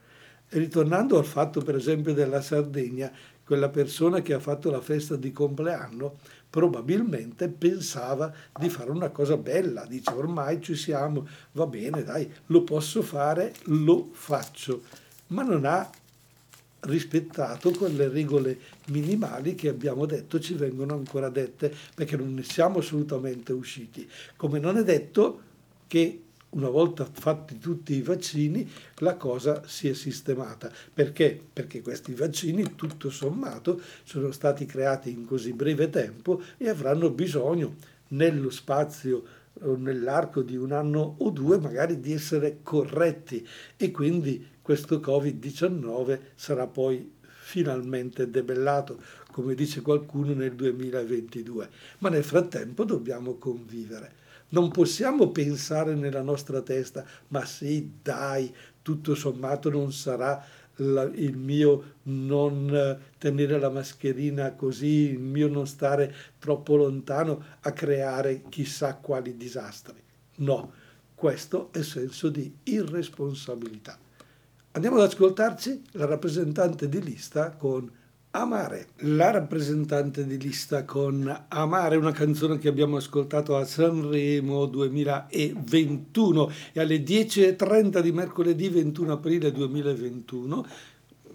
Ritornando 0.56 1.18
al 1.18 1.26
fatto 1.26 1.60
per 1.60 1.76
esempio 1.76 2.14
della 2.14 2.42
Sardegna, 2.42 3.12
quella 3.44 3.68
persona 3.68 4.22
che 4.22 4.34
ha 4.34 4.40
fatto 4.40 4.72
la 4.72 4.80
festa 4.80 5.18
di 5.18 5.34
compleanno 5.34 6.18
probabilmente 6.50 7.50
pensava 7.50 8.34
di 8.58 8.70
fare 8.70 8.90
una 8.90 9.10
cosa 9.10 9.36
bella, 9.36 9.86
dice 9.86 10.14
ormai 10.14 10.62
ci 10.62 10.76
siamo, 10.76 11.28
va 11.52 11.66
bene, 11.68 12.04
dai, 12.04 12.32
lo 12.46 12.64
posso 12.64 13.02
fare, 13.02 13.54
lo 13.64 14.12
faccio, 14.14 14.84
ma 15.28 15.44
non 15.44 15.66
ha 15.66 15.90
rispettato 16.82 17.72
quelle 17.72 18.08
regole 18.08 18.58
minimali 18.86 19.56
che 19.56 19.68
abbiamo 19.68 20.06
detto 20.06 20.40
ci 20.40 20.54
vengono 20.54 20.94
ancora 20.94 21.28
dette 21.28 21.74
perché 21.94 22.16
non 22.16 22.34
ne 22.34 22.44
siamo 22.44 22.80
assolutamente 22.80 23.52
usciti. 23.52 24.10
Come 24.38 24.60
non 24.60 24.78
è 24.78 24.84
detto 24.86 25.42
che 25.88 26.22
una 26.56 26.70
volta 26.70 27.06
fatti 27.06 27.58
tutti 27.60 27.94
i 27.94 28.02
vaccini, 28.02 28.70
la 28.98 29.16
cosa 29.16 29.64
si 29.66 29.88
è 29.88 29.94
sistemata. 29.94 30.72
Perché? 30.94 31.40
Perché 31.54 31.82
questi 31.82 32.14
vaccini, 32.14 32.76
tutto 32.76 33.10
sommato, 33.10 33.82
sono 34.04 34.32
stati 34.32 34.66
creati 34.66 35.12
in 35.12 35.26
così 35.26 35.54
breve 35.54 35.90
tempo 35.90 36.42
e 36.58 36.70
avranno 36.70 37.10
bisogno 37.12 37.76
nello 38.10 38.50
spazio 38.50 39.24
o 39.62 39.76
nell'arco 39.76 40.42
di 40.42 40.58
un 40.58 40.72
anno 40.72 41.16
o 41.20 41.30
due 41.30 41.58
magari 41.60 42.00
di 42.00 42.12
essere 42.12 42.60
corretti 42.62 43.48
e 43.78 43.92
quindi 43.92 44.46
questo 44.62 44.98
Covid-19 44.98 46.20
sarà 46.36 46.68
poi 46.68 47.14
finalmente 47.46 48.30
debellato, 48.30 49.00
come 49.32 49.54
dice 49.54 49.82
qualcuno 49.82 50.34
nel 50.34 50.54
2022. 50.54 51.70
Ma 52.00 52.10
nel 52.10 52.24
frattempo 52.24 52.84
dobbiamo 52.84 53.36
convivere. 53.36 54.24
Non 54.50 54.72
possiamo 54.72 55.30
pensare 55.32 55.96
nella 55.96 56.22
nostra 56.22 56.62
testa, 56.62 57.06
ma 57.30 57.46
sì, 57.46 57.92
dai, 58.02 58.54
tutto 58.82 59.16
sommato 59.16 59.70
non 59.70 59.92
sarà 59.92 60.44
la, 60.78 61.04
il 61.04 61.38
mio 61.38 61.94
non 62.04 63.00
tenere 63.18 63.60
la 63.60 63.70
mascherina 63.70 64.54
così, 64.54 65.12
il 65.12 65.20
mio 65.20 65.48
non 65.48 65.68
stare 65.68 66.14
troppo 66.40 66.76
lontano 66.76 67.44
a 67.62 67.72
creare 67.72 68.44
chissà 68.50 68.96
quali 68.96 69.36
disastri. 69.36 70.02
No, 70.38 70.72
questo 71.16 71.72
è 71.72 71.82
senso 71.82 72.30
di 72.30 72.54
irresponsabilità. 72.64 73.98
Andiamo 74.72 74.98
ad 74.98 75.04
ascoltarci 75.04 75.84
la 75.92 76.06
rappresentante 76.06 76.90
di 76.90 77.02
lista 77.02 77.52
con 77.52 77.90
Amare, 78.38 78.88
la 78.98 79.32
rappresentante 79.32 80.26
di 80.26 80.38
lista 80.38 80.84
con 80.84 81.46
Amare, 81.48 81.96
una 81.96 82.12
canzone 82.12 82.58
che 82.58 82.68
abbiamo 82.68 82.98
ascoltato 82.98 83.56
a 83.56 83.64
Sanremo 83.64 84.66
2021 84.66 86.52
e 86.74 86.80
alle 86.82 86.98
10.30 86.98 88.00
di 88.00 88.12
mercoledì 88.12 88.68
21 88.68 89.14
aprile 89.14 89.54
2021 89.54 90.66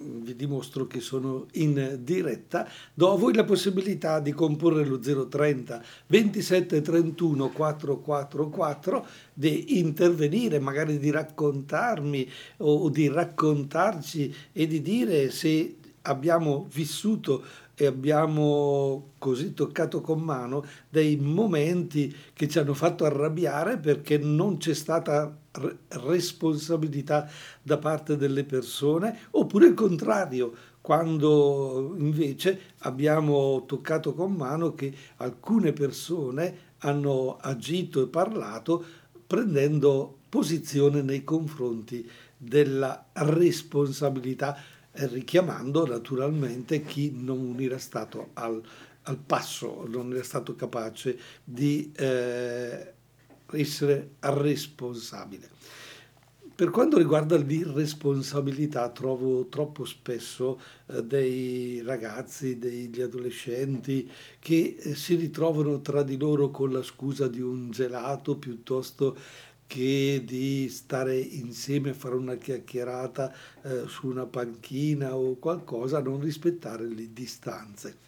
vi 0.02 0.35
dimostro 0.35 0.87
che 0.87 1.00
sono 1.00 1.47
in 1.52 1.99
diretta, 2.02 2.66
do 2.95 3.12
a 3.12 3.16
voi 3.19 3.35
la 3.35 3.45
possibilità 3.45 4.19
di 4.19 4.33
comporre 4.33 4.85
lo 4.85 4.99
030 4.99 5.83
27 6.07 6.80
31 6.80 7.50
444, 7.50 9.07
di 9.35 9.78
intervenire, 9.78 10.59
magari 10.59 10.99
di 10.99 11.11
raccontarmi 11.11 12.28
o 12.59 12.88
di 12.88 13.09
raccontarci 13.09 14.35
e 14.52 14.66
di 14.66 14.80
dire 14.80 15.30
se 15.30 15.76
abbiamo 16.02 16.66
vissuto 16.73 17.42
e 17.75 17.87
abbiamo 17.87 19.12
così 19.19 19.54
toccato 19.54 20.00
con 20.00 20.21
mano 20.21 20.64
dei 20.88 21.16
momenti 21.16 22.14
che 22.35 22.47
ci 22.47 22.59
hanno 22.59 22.75
fatto 22.75 23.04
arrabbiare 23.04 23.78
perché 23.78 24.19
non 24.19 24.59
c'è 24.59 24.75
stata 24.75 25.35
responsabilità 25.88 27.28
da 27.62 27.78
parte 27.78 28.16
delle 28.16 28.45
persone, 28.45 29.21
oppure 29.30 29.69
il 29.69 29.75
contrario, 29.75 30.52
quando 30.80 31.95
invece 31.99 32.61
abbiamo 32.80 33.64
toccato 33.66 34.14
con 34.14 34.33
mano 34.33 34.75
che 34.75 34.92
alcune 35.16 35.73
persone 35.73 36.69
hanno 36.78 37.37
agito 37.40 38.02
e 38.02 38.09
parlato 38.09 38.85
prendendo 39.26 40.19
posizione 40.28 41.02
nei 41.02 41.25
confronti 41.25 42.09
della 42.37 43.07
responsabilità 43.12 44.57
richiamando 44.93 45.87
naturalmente 45.87 46.83
chi 46.83 47.13
non 47.15 47.57
era 47.59 47.79
stato 47.79 48.31
al, 48.35 48.63
al 49.03 49.19
passo, 49.19 49.87
non 49.89 50.13
era 50.13 50.23
stato 50.23 50.55
capace 50.55 51.19
di 51.45 51.93
eh, 51.97 52.93
essere 53.53 54.11
responsabile. 54.21 55.49
Per 56.61 56.69
quanto 56.69 56.99
riguarda 56.99 57.39
l'irresponsabilità, 57.39 58.91
trovo 58.91 59.47
troppo 59.47 59.87
spesso 59.87 60.61
eh, 60.89 61.03
dei 61.03 61.81
ragazzi, 61.81 62.59
degli 62.59 63.01
adolescenti 63.01 64.11
che 64.39 64.77
eh, 64.79 64.95
si 64.95 65.15
ritrovano 65.15 65.81
tra 65.81 66.03
di 66.03 66.19
loro 66.19 66.51
con 66.51 66.71
la 66.71 66.83
scusa 66.83 67.29
di 67.29 67.41
un 67.41 67.71
gelato 67.71 68.37
piuttosto 68.37 69.17
che 69.71 70.25
di 70.27 70.69
stare 70.69 71.17
insieme 71.17 71.91
a 71.91 71.95
fare 71.95 72.17
una 72.17 72.35
chiacchierata 72.35 73.33
eh, 73.62 73.85
su 73.87 74.09
una 74.09 74.27
panchina 74.27 75.15
o 75.15 75.37
qualcosa, 75.37 75.99
a 75.99 76.03
non 76.03 76.19
rispettare 76.19 76.89
le 76.89 77.12
distanze, 77.12 77.99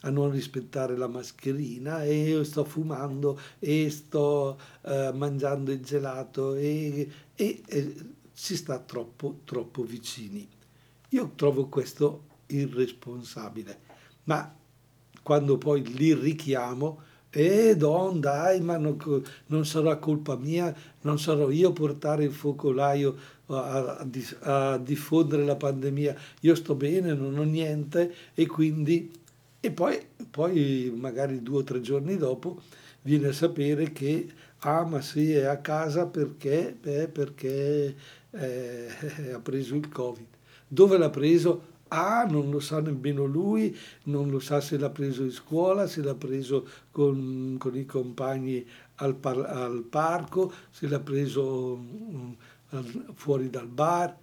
a 0.00 0.08
non 0.08 0.30
rispettare 0.30 0.96
la 0.96 1.08
mascherina 1.08 2.04
e 2.04 2.22
io 2.22 2.42
sto 2.42 2.64
fumando 2.64 3.38
e 3.58 3.90
sto 3.90 4.58
eh, 4.80 5.12
mangiando 5.12 5.72
il 5.72 5.84
gelato 5.84 6.54
e, 6.54 7.06
e, 7.34 7.62
e 7.66 7.94
si 8.32 8.56
sta 8.56 8.78
troppo, 8.78 9.40
troppo 9.44 9.84
vicini. 9.84 10.48
Io 11.10 11.32
trovo 11.34 11.66
questo 11.66 12.28
irresponsabile, 12.46 13.78
ma 14.24 14.56
quando 15.22 15.58
poi 15.58 15.84
li 15.84 16.14
richiamo, 16.14 17.02
e 17.30 17.76
Don, 17.76 18.18
dai, 18.18 18.60
ma 18.60 18.76
non, 18.76 18.96
non, 19.46 19.64
sarà 19.64 19.96
colpa 19.96 20.36
mia, 20.36 20.74
non 21.02 21.18
sarò 21.18 21.48
io 21.50 21.68
a 21.68 21.72
portare 21.72 22.24
il 22.24 22.32
focolaio 22.32 23.16
a, 23.46 23.98
a, 23.98 24.72
a, 24.72 24.78
diffondere 24.78 25.44
la 25.44 25.56
pandemia. 25.56 26.16
Io 26.40 26.54
sto 26.54 26.74
bene, 26.74 27.14
non 27.14 27.38
ho 27.38 27.44
niente 27.44 28.14
e 28.34 28.46
quindi... 28.46 29.10
E 29.62 29.70
poi, 29.70 30.00
poi 30.30 30.92
magari 30.96 31.42
due 31.42 31.58
o 31.58 31.62
tre 31.62 31.80
giorni 31.82 32.16
dopo 32.16 32.62
viene 33.02 33.28
a 33.28 33.32
sapere 33.32 33.92
che 33.92 34.26
ah 34.60 34.84
ma 34.84 35.00
sì 35.00 35.32
è 35.32 35.44
a 35.44 35.58
casa 35.58 36.06
perché, 36.06 36.76
Beh, 36.80 37.08
perché 37.08 37.94
eh, 38.30 38.86
ha 39.34 39.38
preso 39.40 39.74
il 39.76 39.88
covid. 39.88 40.26
Dove 40.66 40.98
l'ha 40.98 41.10
preso? 41.10 41.69
Ah, 41.92 42.24
non 42.24 42.50
lo 42.50 42.60
sa 42.60 42.80
nemmeno 42.80 43.24
lui, 43.24 43.76
non 44.04 44.30
lo 44.30 44.38
sa 44.38 44.60
se 44.60 44.78
l'ha 44.78 44.90
preso 44.90 45.24
in 45.24 45.32
scuola, 45.32 45.88
se 45.88 46.02
l'ha 46.02 46.14
preso 46.14 46.64
con, 46.92 47.56
con 47.58 47.76
i 47.76 47.84
compagni 47.84 48.64
al, 48.96 49.16
par- 49.16 49.44
al, 49.44 49.82
parco, 49.82 50.52
se 50.70 50.86
l'ha 50.86 51.00
preso 51.00 51.74
um, 51.74 52.36
fuori 53.14 53.50
dal 53.50 53.66
bar. 53.66 54.16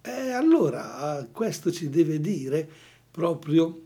E 0.00 0.30
allora 0.30 1.24
questo 1.30 1.70
ci 1.70 1.88
deve 1.88 2.18
dire 2.20 2.68
proprio 3.10 3.82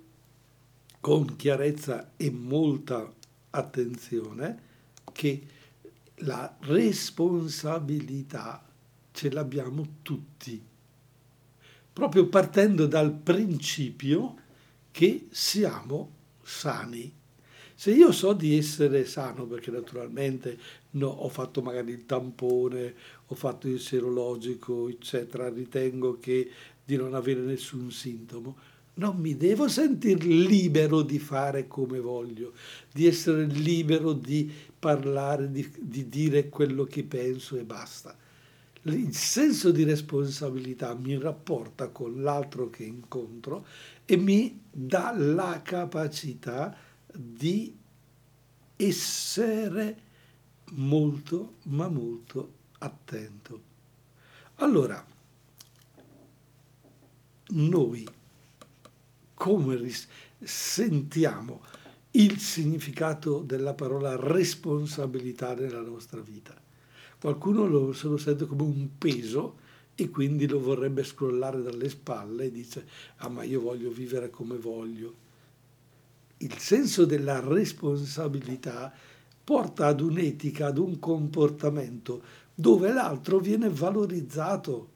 con 1.01 1.37
chiarezza 1.37 2.13
e 2.17 2.31
molta 2.31 3.13
attenzione 3.51 4.59
che 5.13 5.43
la 6.23 6.57
responsabilità 6.61 8.65
ce 9.13 9.31
l'abbiamo 9.31 9.87
tutti 10.01 10.68
proprio 11.99 12.29
partendo 12.29 12.87
dal 12.87 13.13
principio 13.13 14.37
che 14.93 15.27
siamo 15.31 16.13
sani. 16.45 17.13
Se 17.75 17.91
io 17.91 18.13
so 18.13 18.35
di 18.35 18.57
essere 18.57 19.05
sano, 19.05 19.47
perché 19.47 19.73
naturalmente 19.73 20.57
no, 20.91 21.09
ho 21.09 21.29
fatto 21.29 21.61
magari 21.61 21.91
il 21.91 22.07
tampone, 22.07 22.95
ho 23.27 23.35
fatto 23.35 23.67
il 23.67 23.81
serologico, 23.81 24.89
eccetera, 24.89 25.49
ritengo 25.49 26.21
che 26.21 26.49
di 26.85 26.95
non 26.95 27.15
avere 27.15 27.41
nessun 27.41 27.91
sintomo, 27.91 28.57
non 28.95 29.17
mi 29.17 29.37
devo 29.37 29.67
sentire 29.67 30.25
libero 30.25 31.03
di 31.03 31.19
fare 31.19 31.67
come 31.67 31.99
voglio, 31.99 32.53
di 32.93 33.09
essere 33.09 33.45
libero 33.47 34.13
di 34.13 34.49
parlare, 34.79 35.51
di, 35.51 35.69
di 35.81 36.09
dire 36.09 36.49
quello 36.49 36.85
che 36.85 37.03
penso 37.03 37.57
e 37.57 37.65
basta 37.65 38.17
il 38.83 39.15
senso 39.15 39.71
di 39.71 39.85
responsabilità 39.85 40.95
mi 40.95 41.19
rapporta 41.19 41.89
con 41.89 42.23
l'altro 42.23 42.71
che 42.71 42.85
incontro 42.85 43.67
e 44.05 44.17
mi 44.17 44.63
dà 44.71 45.13
la 45.17 45.61
capacità 45.63 46.77
di 47.13 47.77
essere 48.77 50.03
molto, 50.73 51.57
ma 51.65 51.89
molto 51.89 52.53
attento. 52.79 53.63
Allora, 54.57 55.05
noi 57.51 58.07
come 59.35 59.91
sentiamo 60.41 61.63
il 62.13 62.39
significato 62.39 63.41
della 63.41 63.75
parola 63.75 64.17
responsabilità 64.17 65.55
nella 65.55 65.81
nostra 65.81 66.21
vita? 66.21 66.58
Qualcuno 67.21 67.67
lo, 67.67 67.93
se 67.93 68.07
lo 68.07 68.17
sente 68.17 68.47
come 68.47 68.63
un 68.63 68.89
peso 68.97 69.57
e 69.95 70.11
quindi 70.11 70.47
lo 70.47 70.61
vorrebbe 70.61 71.03
scrollare 71.03 71.61
dalle 71.61 71.89
spalle 71.89 72.45
e 72.45 72.53
dice, 72.53 72.87
ah 73.17 73.29
ma 73.29 73.43
io 73.43 73.61
voglio 73.61 73.91
vivere 73.91 74.31
come 74.31 74.57
voglio. 74.57 75.27
Il 76.39 76.57
senso 76.59 77.05
della 77.05 77.41
responsabilità 77.41 78.93
porta 79.43 79.87
ad 79.87 80.01
un'etica, 80.01 80.67
ad 80.67 80.79
un 80.79 81.01
comportamento 81.01 82.23
dove 82.55 82.93
l'altro 82.93 83.39
viene 83.41 83.69
valorizzato, 83.69 84.91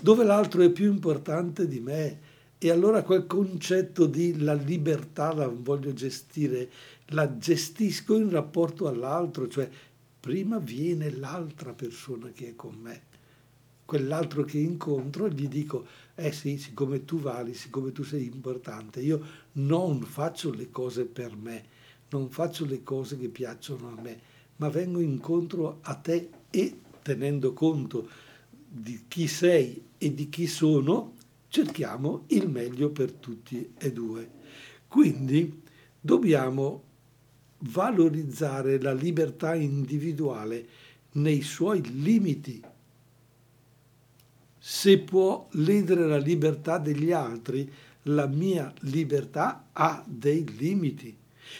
dove 0.00 0.24
l'altro 0.24 0.62
è 0.62 0.70
più 0.70 0.90
importante 0.90 1.66
di 1.66 1.80
me. 1.80 2.20
E 2.56 2.70
allora 2.70 3.02
quel 3.02 3.26
concetto 3.26 4.06
di 4.06 4.38
la 4.38 4.52
libertà 4.52 5.32
la 5.32 5.48
voglio 5.48 5.92
gestire, 5.94 6.70
la 7.06 7.38
gestisco 7.38 8.16
in 8.16 8.30
rapporto 8.30 8.86
all'altro, 8.86 9.48
cioè 9.48 9.68
prima 10.20 10.58
viene 10.58 11.10
l'altra 11.10 11.72
persona 11.72 12.30
che 12.30 12.50
è 12.50 12.54
con 12.54 12.76
me. 12.76 13.08
Quell'altro 13.86 14.44
che 14.44 14.58
incontro 14.58 15.28
gli 15.28 15.48
dico, 15.48 15.86
eh 16.14 16.30
sì, 16.30 16.58
siccome 16.58 17.04
tu 17.04 17.18
vali, 17.18 17.54
siccome 17.54 17.90
tu 17.90 18.04
sei 18.04 18.26
importante, 18.26 19.00
io 19.00 19.20
non 19.52 20.02
faccio 20.02 20.52
le 20.52 20.70
cose 20.70 21.06
per 21.06 21.34
me, 21.34 21.64
non 22.10 22.30
faccio 22.30 22.64
le 22.66 22.82
cose 22.84 23.18
che 23.18 23.28
piacciono 23.28 23.88
a 23.88 24.00
me, 24.00 24.20
ma 24.56 24.68
vengo 24.68 25.00
incontro 25.00 25.78
a 25.80 25.94
te 25.94 26.28
e 26.50 26.78
tenendo 27.02 27.52
conto 27.52 28.08
di 28.68 29.06
chi 29.08 29.26
sei 29.26 29.82
e 29.98 30.14
di 30.14 30.28
chi 30.28 30.46
sono, 30.46 31.14
cerchiamo 31.48 32.24
il 32.28 32.48
meglio 32.48 32.90
per 32.90 33.12
tutti 33.12 33.72
e 33.76 33.92
due. 33.92 34.30
Quindi 34.86 35.62
dobbiamo 36.00 36.89
valorizzare 37.60 38.80
la 38.80 38.92
libertà 38.92 39.54
individuale 39.54 40.66
nei 41.12 41.42
suoi 41.42 41.82
limiti. 42.00 42.62
Se 44.58 44.98
può 44.98 45.48
ledere 45.52 46.06
la 46.06 46.18
libertà 46.18 46.78
degli 46.78 47.12
altri, 47.12 47.70
la 48.04 48.26
mia 48.26 48.72
libertà 48.80 49.68
ha 49.72 50.04
dei 50.06 50.46
limiti. 50.56 51.16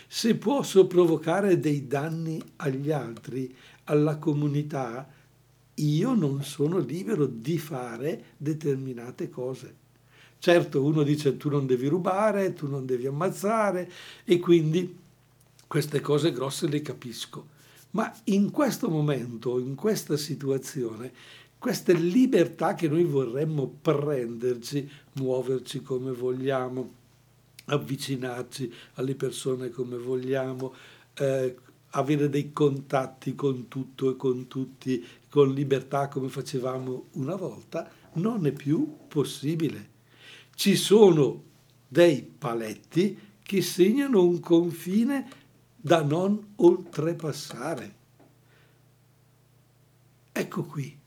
Se 0.07 0.37
posso 0.37 0.87
provocare 0.87 1.59
dei 1.59 1.87
danni 1.87 2.41
agli 2.57 2.91
altri, 2.91 3.55
alla 3.85 4.17
comunità, 4.17 5.09
io 5.75 6.15
non 6.15 6.43
sono 6.43 6.79
libero 6.79 7.27
di 7.27 7.59
fare 7.59 8.25
determinate 8.37 9.29
cose. 9.29 9.75
Certo, 10.39 10.83
uno 10.83 11.03
dice 11.03 11.37
tu 11.37 11.49
non 11.49 11.67
devi 11.67 11.87
rubare, 11.87 12.53
tu 12.53 12.67
non 12.67 12.87
devi 12.87 13.07
ammazzare 13.07 13.91
e 14.25 14.39
quindi 14.39 14.97
queste 15.71 16.01
cose 16.01 16.33
grosse 16.33 16.67
le 16.67 16.83
capisco, 16.83 17.47
ma 17.91 18.13
in 18.25 18.51
questo 18.51 18.89
momento, 18.89 19.61
in 19.61 19.77
questa 19.77 20.17
situazione, 20.17 21.13
queste 21.59 21.93
libertà 21.93 22.75
che 22.75 22.89
noi 22.89 23.05
vorremmo 23.05 23.73
prenderci, 23.81 24.91
muoverci 25.13 25.81
come 25.81 26.11
vogliamo, 26.11 26.93
avvicinarci 27.67 28.73
alle 28.95 29.15
persone 29.15 29.71
come 29.71 29.97
vogliamo, 29.97 30.75
eh, 31.15 31.55
avere 31.91 32.29
dei 32.29 32.53
contatti 32.53 33.37
con 33.37 33.69
tutto 33.69 34.11
e 34.11 34.17
con 34.17 34.49
tutti, 34.49 35.07
con 35.29 35.53
libertà 35.53 36.09
come 36.09 36.31
facevamo 36.31 37.11
una 37.13 37.37
volta, 37.37 37.89
non 38.15 38.45
è 38.45 38.51
più 38.51 38.97
possibile. 39.07 39.89
Ci 40.53 40.75
sono 40.75 41.45
dei 41.87 42.23
paletti 42.23 43.29
che 43.41 43.63
segnano 43.63 44.25
un 44.25 44.39
confine 44.39 45.39
da 45.81 46.03
non 46.03 46.53
oltrepassare. 46.57 47.95
Ecco 50.33 50.65
qui, 50.65 50.99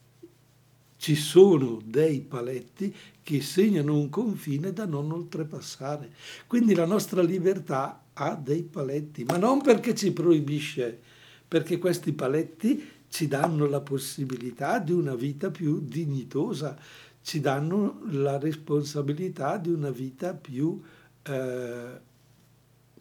ci 0.98 1.16
sono 1.16 1.82
dei 1.84 2.22
paletti 2.22 2.96
che 3.22 3.42
segnano 3.42 3.98
un 3.98 4.10
confine 4.10 4.72
da 4.74 4.86
non 4.86 5.12
oltrepassare. 5.12 6.12
Quindi 6.48 6.74
la 6.74 6.86
nostra 6.86 7.22
libertà 7.22 8.04
ha 8.14 8.36
dei 8.36 8.64
paletti, 8.64 9.24
ma 9.24 9.38
non 9.38 9.62
perché 9.62 9.96
ci 9.96 10.12
proibisce, 10.12 11.00
perché 11.48 11.78
questi 11.78 12.14
paletti 12.14 12.90
ci 13.10 13.28
danno 13.28 13.68
la 13.68 13.82
possibilità 13.82 14.80
di 14.80 14.92
una 14.92 15.14
vita 15.14 15.52
più 15.52 15.82
dignitosa, 15.82 16.78
ci 17.22 17.40
danno 17.40 18.02
la 18.10 18.38
responsabilità 18.38 19.58
di 19.58 19.70
una 19.70 19.92
vita 19.92 20.34
più 20.34 20.82
eh, 21.22 22.00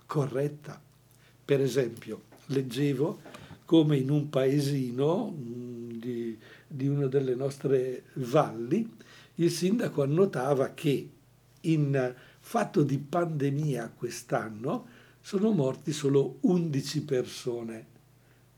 corretta. 0.07 0.81
Per 1.45 1.61
esempio, 1.61 2.23
leggevo 2.47 3.21
come 3.65 3.97
in 3.97 4.11
un 4.11 4.29
paesino 4.29 5.31
mm, 5.31 5.91
di, 5.93 6.39
di 6.67 6.87
una 6.89 7.07
delle 7.07 7.35
nostre 7.35 8.05
valli, 8.15 8.89
il 9.37 9.51
sindaco 9.51 10.03
annotava 10.03 10.71
che 10.75 11.09
in 11.63 12.15
fatto 12.39 12.83
di 12.83 12.99
pandemia 12.99 13.93
quest'anno 13.97 14.87
sono 15.21 15.53
morti 15.53 15.93
solo 15.93 16.39
11 16.41 17.03
persone 17.05 17.87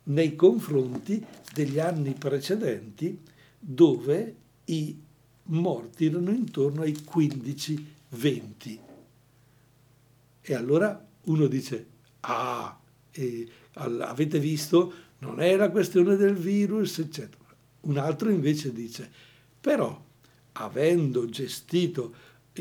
nei 0.05 0.35
confronti 0.35 1.25
degli 1.53 1.79
anni 1.79 2.15
precedenti 2.15 3.21
dove 3.59 4.37
i 4.67 5.01
morti 5.45 6.07
erano 6.07 6.31
intorno 6.31 6.83
ai 6.83 6.93
15-20. 6.93 8.79
E 10.41 10.55
allora 10.55 11.07
uno 11.25 11.47
dice, 11.47 11.87
ah, 12.27 12.79
avete 14.01 14.39
visto, 14.39 14.93
non 15.19 15.41
è 15.41 15.57
la 15.57 15.71
questione 15.71 16.17
del 16.17 16.35
virus, 16.35 16.99
eccetera. 16.99 17.43
Un 17.83 17.99
altro 17.99 18.31
invece 18.31 18.73
dice, 18.73 19.11
però 19.61 20.03
avendo 20.53 21.27
gestito 21.27 22.15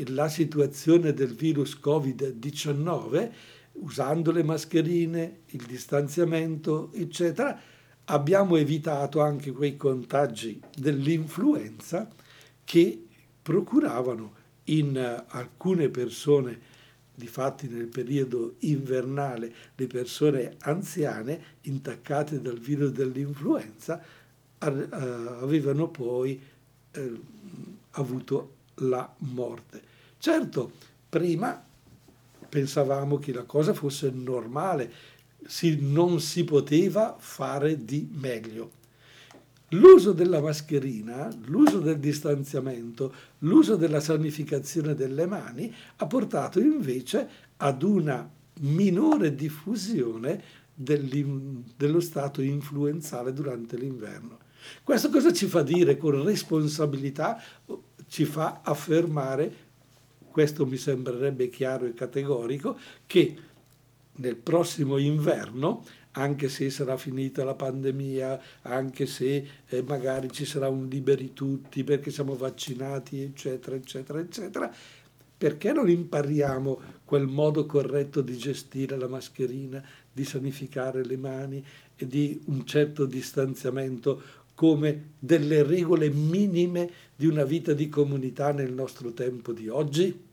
la 0.06 0.28
situazione 0.28 1.12
del 1.12 1.34
virus 1.34 1.78
Covid-19, 1.82 3.30
usando 3.72 4.32
le 4.32 4.42
mascherine, 4.42 5.40
il 5.46 5.64
distanziamento, 5.66 6.90
eccetera, 6.92 7.58
abbiamo 8.06 8.56
evitato 8.56 9.20
anche 9.20 9.52
quei 9.52 9.76
contagi 9.76 10.60
dell'influenza 10.76 12.10
che 12.64 13.06
procuravano 13.40 14.42
in 14.64 15.24
alcune 15.28 15.88
persone 15.88 16.72
Difatti 17.14 17.68
nel 17.68 17.86
periodo 17.86 18.56
invernale 18.60 19.52
le 19.74 19.86
persone 19.86 20.56
anziane 20.60 21.58
intaccate 21.62 22.40
dal 22.40 22.58
virus 22.58 22.90
dell'influenza 22.90 24.02
eh, 24.58 24.88
avevano 25.40 25.88
poi 25.88 26.40
eh, 26.90 27.20
avuto 27.92 28.54
la 28.76 29.12
morte. 29.18 29.82
Certo, 30.18 30.72
prima 31.08 31.62
pensavamo 32.48 33.18
che 33.18 33.32
la 33.32 33.42
cosa 33.42 33.74
fosse 33.74 34.10
normale, 34.10 34.92
si, 35.46 35.78
non 35.80 36.20
si 36.20 36.44
poteva 36.44 37.16
fare 37.18 37.84
di 37.84 38.08
meglio. 38.12 38.82
L'uso 39.74 40.12
della 40.12 40.40
mascherina, 40.40 41.28
l'uso 41.46 41.80
del 41.80 41.98
distanziamento, 41.98 43.12
l'uso 43.38 43.76
della 43.76 44.00
sanificazione 44.00 44.94
delle 44.94 45.26
mani 45.26 45.72
ha 45.96 46.06
portato 46.06 46.60
invece 46.60 47.28
ad 47.56 47.82
una 47.82 48.28
minore 48.60 49.34
diffusione 49.34 50.42
dello 50.74 52.00
stato 52.00 52.40
influenzale 52.40 53.32
durante 53.32 53.76
l'inverno. 53.76 54.38
Questo 54.82 55.10
cosa 55.10 55.32
ci 55.32 55.46
fa 55.46 55.62
dire 55.62 55.96
con 55.96 56.22
responsabilità? 56.22 57.42
Ci 58.06 58.24
fa 58.24 58.60
affermare, 58.62 59.54
questo 60.30 60.66
mi 60.66 60.76
sembrerebbe 60.76 61.48
chiaro 61.48 61.86
e 61.86 61.94
categorico, 61.94 62.78
che 63.06 63.36
nel 64.16 64.36
prossimo 64.36 64.98
inverno 64.98 65.84
anche 66.16 66.48
se 66.48 66.70
sarà 66.70 66.96
finita 66.96 67.44
la 67.44 67.54
pandemia, 67.54 68.40
anche 68.62 69.06
se 69.06 69.46
eh, 69.66 69.82
magari 69.82 70.30
ci 70.30 70.44
sarà 70.44 70.68
un 70.68 70.88
liberi 70.88 71.32
tutti 71.32 71.82
perché 71.84 72.10
siamo 72.10 72.34
vaccinati, 72.34 73.20
eccetera, 73.22 73.76
eccetera, 73.76 74.20
eccetera, 74.20 74.74
perché 75.36 75.72
non 75.72 75.88
impariamo 75.88 76.80
quel 77.04 77.26
modo 77.26 77.66
corretto 77.66 78.20
di 78.20 78.36
gestire 78.36 78.96
la 78.96 79.08
mascherina, 79.08 79.82
di 80.12 80.24
sanificare 80.24 81.04
le 81.04 81.16
mani 81.16 81.64
e 81.96 82.06
di 82.06 82.40
un 82.46 82.64
certo 82.64 83.06
distanziamento 83.06 84.42
come 84.54 85.14
delle 85.18 85.64
regole 85.64 86.08
minime 86.10 86.90
di 87.16 87.26
una 87.26 87.44
vita 87.44 87.72
di 87.72 87.88
comunità 87.88 88.52
nel 88.52 88.72
nostro 88.72 89.12
tempo 89.12 89.52
di 89.52 89.68
oggi? 89.68 90.23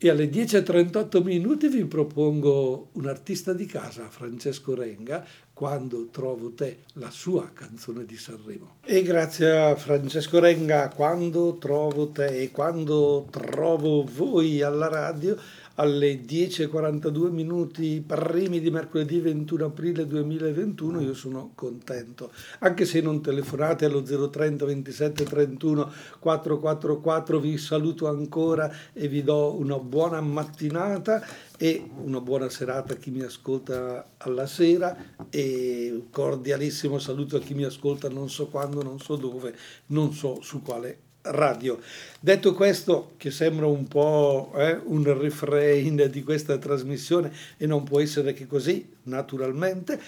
E 0.00 0.10
alle 0.10 0.30
10.38 0.30 1.24
minuti 1.24 1.66
vi 1.66 1.84
propongo 1.84 2.90
un 2.92 3.08
artista 3.08 3.52
di 3.52 3.66
casa, 3.66 4.08
Francesco 4.08 4.72
Renga, 4.72 5.26
quando 5.52 6.06
trovo 6.12 6.52
te, 6.52 6.84
la 6.92 7.10
sua 7.10 7.50
canzone 7.52 8.04
di 8.04 8.16
Sanremo. 8.16 8.76
E 8.84 9.02
grazie 9.02 9.50
a 9.50 9.74
Francesco 9.74 10.38
Renga, 10.38 10.88
quando 10.90 11.58
trovo 11.58 12.10
te 12.10 12.26
e 12.26 12.52
quando 12.52 13.26
trovo 13.28 14.04
voi 14.04 14.62
alla 14.62 14.86
radio, 14.86 15.36
alle 15.78 16.20
10.42 16.22 17.30
minuti 17.30 18.02
primi 18.04 18.60
di 18.60 18.70
mercoledì 18.70 19.20
21 19.20 19.66
aprile 19.66 20.06
2021 20.06 21.00
io 21.00 21.14
sono 21.14 21.52
contento. 21.54 22.32
Anche 22.60 22.84
se 22.84 23.00
non 23.00 23.22
telefonate 23.22 23.84
allo 23.84 24.02
030 24.02 24.64
27 24.64 25.24
31 25.24 25.92
444 26.18 27.38
vi 27.38 27.56
saluto 27.58 28.08
ancora 28.08 28.72
e 28.92 29.08
vi 29.08 29.22
do 29.22 29.56
una 29.56 29.78
buona 29.78 30.20
mattinata 30.20 31.24
e 31.56 31.88
una 32.02 32.20
buona 32.20 32.48
serata 32.48 32.94
a 32.94 32.96
chi 32.96 33.10
mi 33.10 33.22
ascolta 33.22 34.10
alla 34.18 34.46
sera 34.46 34.96
e 35.30 36.06
cordialissimo 36.10 36.98
saluto 36.98 37.36
a 37.36 37.40
chi 37.40 37.54
mi 37.54 37.64
ascolta 37.64 38.08
non 38.08 38.28
so 38.28 38.48
quando, 38.48 38.82
non 38.82 38.98
so 38.98 39.16
dove, 39.16 39.54
non 39.86 40.12
so 40.12 40.40
su 40.40 40.60
quale 40.60 41.06
radio. 41.22 41.78
Detto 42.20 42.54
questo, 42.54 43.12
che 43.16 43.30
sembra 43.30 43.66
un 43.66 43.86
po' 43.86 44.52
eh, 44.56 44.78
un 44.84 45.04
refrain 45.18 46.08
di 46.10 46.22
questa 46.22 46.58
trasmissione 46.58 47.32
e 47.56 47.66
non 47.66 47.84
può 47.84 48.00
essere 48.00 48.32
che 48.32 48.46
così, 48.46 48.88
naturalmente, 49.04 50.00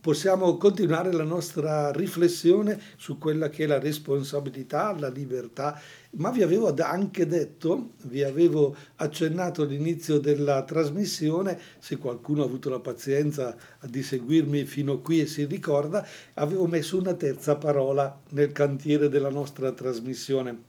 possiamo 0.00 0.56
continuare 0.56 1.12
la 1.12 1.24
nostra 1.24 1.90
riflessione 1.90 2.80
su 2.96 3.18
quella 3.18 3.48
che 3.48 3.64
è 3.64 3.66
la 3.66 3.78
responsabilità, 3.78 4.94
la 4.98 5.08
libertà, 5.08 5.80
ma 6.16 6.30
vi 6.30 6.42
avevo 6.42 6.72
anche 6.74 7.26
detto, 7.26 7.90
vi 8.04 8.22
avevo 8.22 8.74
accennato 8.96 9.62
all'inizio 9.62 10.18
della 10.18 10.62
trasmissione, 10.64 11.58
se 11.78 11.98
qualcuno 11.98 12.42
ha 12.42 12.46
avuto 12.46 12.70
la 12.70 12.80
pazienza 12.80 13.56
di 13.82 14.02
seguirmi 14.02 14.64
fino 14.64 15.00
qui 15.00 15.20
e 15.20 15.26
si 15.26 15.44
ricorda, 15.44 16.06
avevo 16.34 16.66
messo 16.66 16.98
una 16.98 17.14
terza 17.14 17.56
parola 17.56 18.20
nel 18.30 18.52
cantiere 18.52 19.08
della 19.08 19.30
nostra 19.30 19.72
trasmissione, 19.72 20.62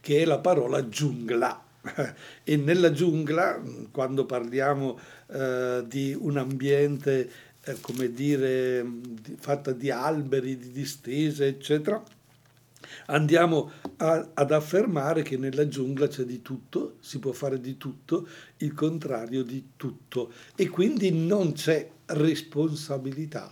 che 0.00 0.22
è 0.22 0.24
la 0.24 0.38
parola 0.38 0.88
giungla. 0.88 1.62
E 2.48 2.56
nella 2.56 2.92
giungla, 2.92 3.60
quando 3.90 4.24
parliamo 4.24 4.98
eh, 5.28 5.84
di 5.86 6.16
un 6.18 6.36
ambiente 6.36 7.28
eh, 7.66 7.80
come 7.80 8.12
dire, 8.12 8.86
fatta 9.38 9.72
di 9.72 9.90
alberi, 9.90 10.56
di 10.56 10.70
distese, 10.70 11.48
eccetera, 11.48 12.00
andiamo 13.06 13.70
a, 13.96 14.30
ad 14.34 14.52
affermare 14.52 15.22
che 15.22 15.36
nella 15.36 15.66
giungla 15.66 16.06
c'è 16.06 16.22
di 16.22 16.42
tutto, 16.42 16.96
si 17.00 17.18
può 17.18 17.32
fare 17.32 17.60
di 17.60 17.76
tutto, 17.76 18.28
il 18.58 18.72
contrario 18.72 19.42
di 19.42 19.70
tutto 19.76 20.32
e 20.54 20.68
quindi 20.68 21.10
non 21.10 21.52
c'è 21.52 21.90
responsabilità. 22.06 23.50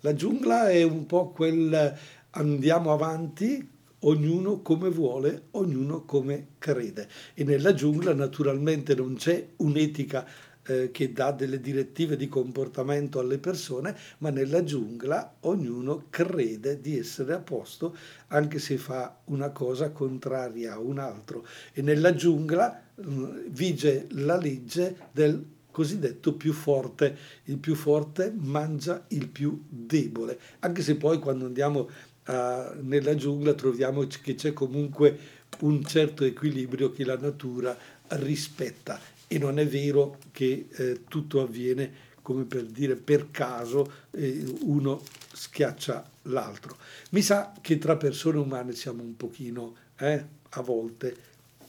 La 0.00 0.14
giungla 0.14 0.68
è 0.68 0.82
un 0.82 1.06
po' 1.06 1.30
quel 1.30 1.96
andiamo 2.30 2.92
avanti, 2.92 3.66
ognuno 4.00 4.60
come 4.60 4.90
vuole, 4.90 5.44
ognuno 5.52 6.04
come 6.04 6.48
crede. 6.58 7.08
E 7.34 7.44
nella 7.44 7.72
giungla 7.72 8.12
naturalmente 8.12 8.94
non 8.94 9.14
c'è 9.14 9.46
un'etica 9.56 10.26
eh, 10.66 10.90
che 10.90 11.12
dà 11.12 11.32
delle 11.32 11.60
direttive 11.60 12.16
di 12.16 12.28
comportamento 12.28 13.18
alle 13.18 13.38
persone, 13.38 13.96
ma 14.18 14.30
nella 14.30 14.64
giungla 14.64 15.36
ognuno 15.40 16.06
crede 16.10 16.80
di 16.80 16.98
essere 16.98 17.32
a 17.34 17.38
posto 17.38 17.96
anche 18.28 18.58
se 18.58 18.76
fa 18.76 19.20
una 19.26 19.50
cosa 19.50 19.90
contraria 19.90 20.74
a 20.74 20.78
un 20.78 20.98
altro. 20.98 21.46
E 21.72 21.82
nella 21.82 22.14
giungla 22.14 22.82
mm, 23.00 23.48
vige 23.48 24.06
la 24.10 24.36
legge 24.36 24.96
del 25.12 25.54
cosiddetto 25.70 26.34
più 26.34 26.52
forte. 26.52 27.16
Il 27.44 27.58
più 27.58 27.74
forte 27.74 28.32
mangia 28.34 29.04
il 29.08 29.28
più 29.28 29.62
debole, 29.68 30.38
anche 30.60 30.82
se 30.82 30.96
poi 30.96 31.18
quando 31.18 31.46
andiamo 31.46 31.80
uh, 32.26 32.32
nella 32.80 33.14
giungla 33.14 33.52
troviamo 33.52 34.06
che 34.06 34.34
c'è 34.34 34.52
comunque 34.52 35.18
un 35.60 35.84
certo 35.84 36.24
equilibrio 36.24 36.90
che 36.90 37.04
la 37.04 37.16
natura 37.16 37.76
rispetta 38.08 38.98
e 39.28 39.38
non 39.38 39.58
è 39.58 39.66
vero 39.66 40.18
che 40.32 40.68
eh, 40.70 41.00
tutto 41.08 41.40
avviene 41.40 42.04
come 42.22 42.44
per 42.44 42.64
dire 42.64 42.96
per 42.96 43.30
caso 43.30 43.88
eh, 44.10 44.44
uno 44.62 45.00
schiaccia 45.32 46.10
l'altro. 46.22 46.76
Mi 47.10 47.22
sa 47.22 47.52
che 47.60 47.78
tra 47.78 47.96
persone 47.96 48.38
umane 48.38 48.72
siamo 48.72 49.02
un 49.02 49.16
pochino 49.16 49.76
eh, 49.98 50.24
a 50.48 50.60
volte 50.60 51.16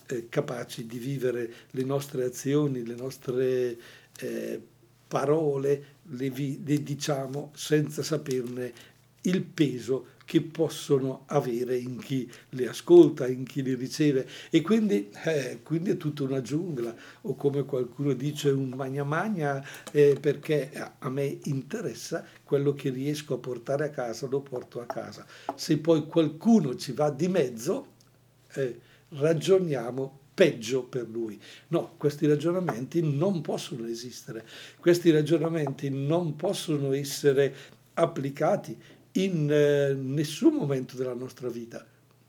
eh, 0.07 0.27
capaci 0.29 0.87
di 0.87 0.97
vivere 0.97 1.53
le 1.71 1.83
nostre 1.83 2.23
azioni, 2.23 2.85
le 2.85 2.95
nostre 2.95 3.77
eh, 4.19 4.61
parole, 5.07 5.85
le, 6.09 6.29
vi, 6.29 6.61
le 6.65 6.81
diciamo 6.81 7.51
senza 7.53 8.01
saperne 8.01 8.73
il 9.21 9.43
peso 9.43 10.15
che 10.27 10.41
possono 10.41 11.23
avere 11.27 11.77
in 11.77 11.99
chi 11.99 12.29
le 12.49 12.67
ascolta, 12.67 13.29
in 13.29 13.45
chi 13.45 13.63
li 13.63 13.75
riceve. 13.75 14.27
E 14.49 14.59
quindi, 14.59 15.09
eh, 15.23 15.61
quindi 15.63 15.91
è 15.91 15.95
tutta 15.95 16.23
una 16.23 16.41
giungla, 16.41 16.93
o 17.21 17.35
come 17.35 17.63
qualcuno 17.63 18.11
dice 18.11 18.49
un 18.49 18.73
magna 18.75 19.05
magna, 19.05 19.65
eh, 19.89 20.17
perché 20.19 20.69
a 20.99 21.09
me 21.09 21.39
interessa 21.45 22.25
quello 22.43 22.73
che 22.73 22.89
riesco 22.89 23.35
a 23.35 23.37
portare 23.37 23.85
a 23.85 23.89
casa, 23.89 24.27
lo 24.27 24.41
porto 24.41 24.81
a 24.81 24.85
casa. 24.85 25.25
Se 25.55 25.77
poi 25.77 26.05
qualcuno 26.07 26.75
ci 26.75 26.91
va 26.91 27.09
di 27.09 27.29
mezzo, 27.29 27.93
eh, 28.55 28.79
ragioniamo 29.07 30.19
peggio 30.33 30.83
per 30.83 31.07
lui. 31.07 31.39
No, 31.69 31.93
questi 31.95 32.27
ragionamenti 32.27 33.01
non 33.01 33.39
possono 33.39 33.87
esistere, 33.87 34.45
questi 34.77 35.09
ragionamenti 35.09 35.89
non 35.89 36.35
possono 36.35 36.91
essere 36.91 37.55
applicati 37.93 38.77
in 39.23 39.49
eh, 39.51 39.93
nessun 39.93 40.53
momento 40.53 40.95
della 40.95 41.13
nostra 41.13 41.49
vita, 41.49 41.85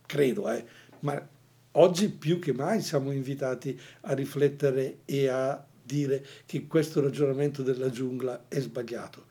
credo, 0.07 0.51
eh, 0.51 0.65
ma 1.01 1.27
oggi 1.73 2.09
più 2.09 2.39
che 2.39 2.53
mai 2.53 2.81
siamo 2.81 3.13
invitati 3.13 3.79
a 4.03 4.15
riflettere 4.15 4.99
e 5.05 5.29
a 5.29 5.65
dire 5.83 6.25
che 6.47 6.67
questo 6.67 7.01
ragionamento 7.01 7.63
della 7.63 7.91
giungla 7.91 8.45
è 8.49 8.61
sbagliato. 8.61 9.27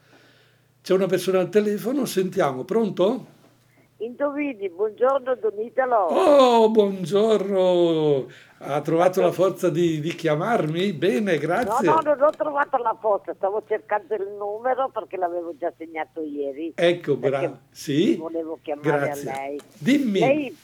C'è 0.82 0.94
una 0.94 1.08
persona 1.08 1.40
al 1.40 1.50
telefono, 1.50 2.06
sentiamo, 2.06 2.64
pronto? 2.64 3.36
Indovini, 4.00 4.70
buongiorno 4.70 5.36
Don 5.36 5.60
Italo. 5.60 5.96
Oh, 6.06 6.70
buongiorno. 6.70 8.28
Ha 8.60 8.82
trovato 8.82 9.22
la 9.22 9.32
forza 9.32 9.72
di, 9.72 10.00
di, 10.00 10.14
chiamarmi? 10.14 10.94
Bene, 10.94 11.40
grazie. 11.40 11.88
No, 11.88 11.96
no, 11.96 12.14
non 12.14 12.22
ho 12.22 12.30
trovato 12.30 12.78
la 12.78 12.96
forza, 13.00 13.34
stavo 13.34 13.64
cercando 13.68 14.14
il 14.14 14.36
numero 14.38 14.90
perché 14.90 15.18
l'avevo 15.18 15.56
già 15.58 15.74
segnato 15.76 16.22
ieri. 16.22 16.74
Ecco, 16.76 17.16
bravo. 17.16 17.58
Sì. 17.72 18.16
Volevo 18.18 18.60
chiamare 18.62 19.00
grazie. 19.00 19.32
a 19.32 19.36
lei. 19.36 19.60
Dimmi. 19.80 20.20
Lei, 20.20 20.58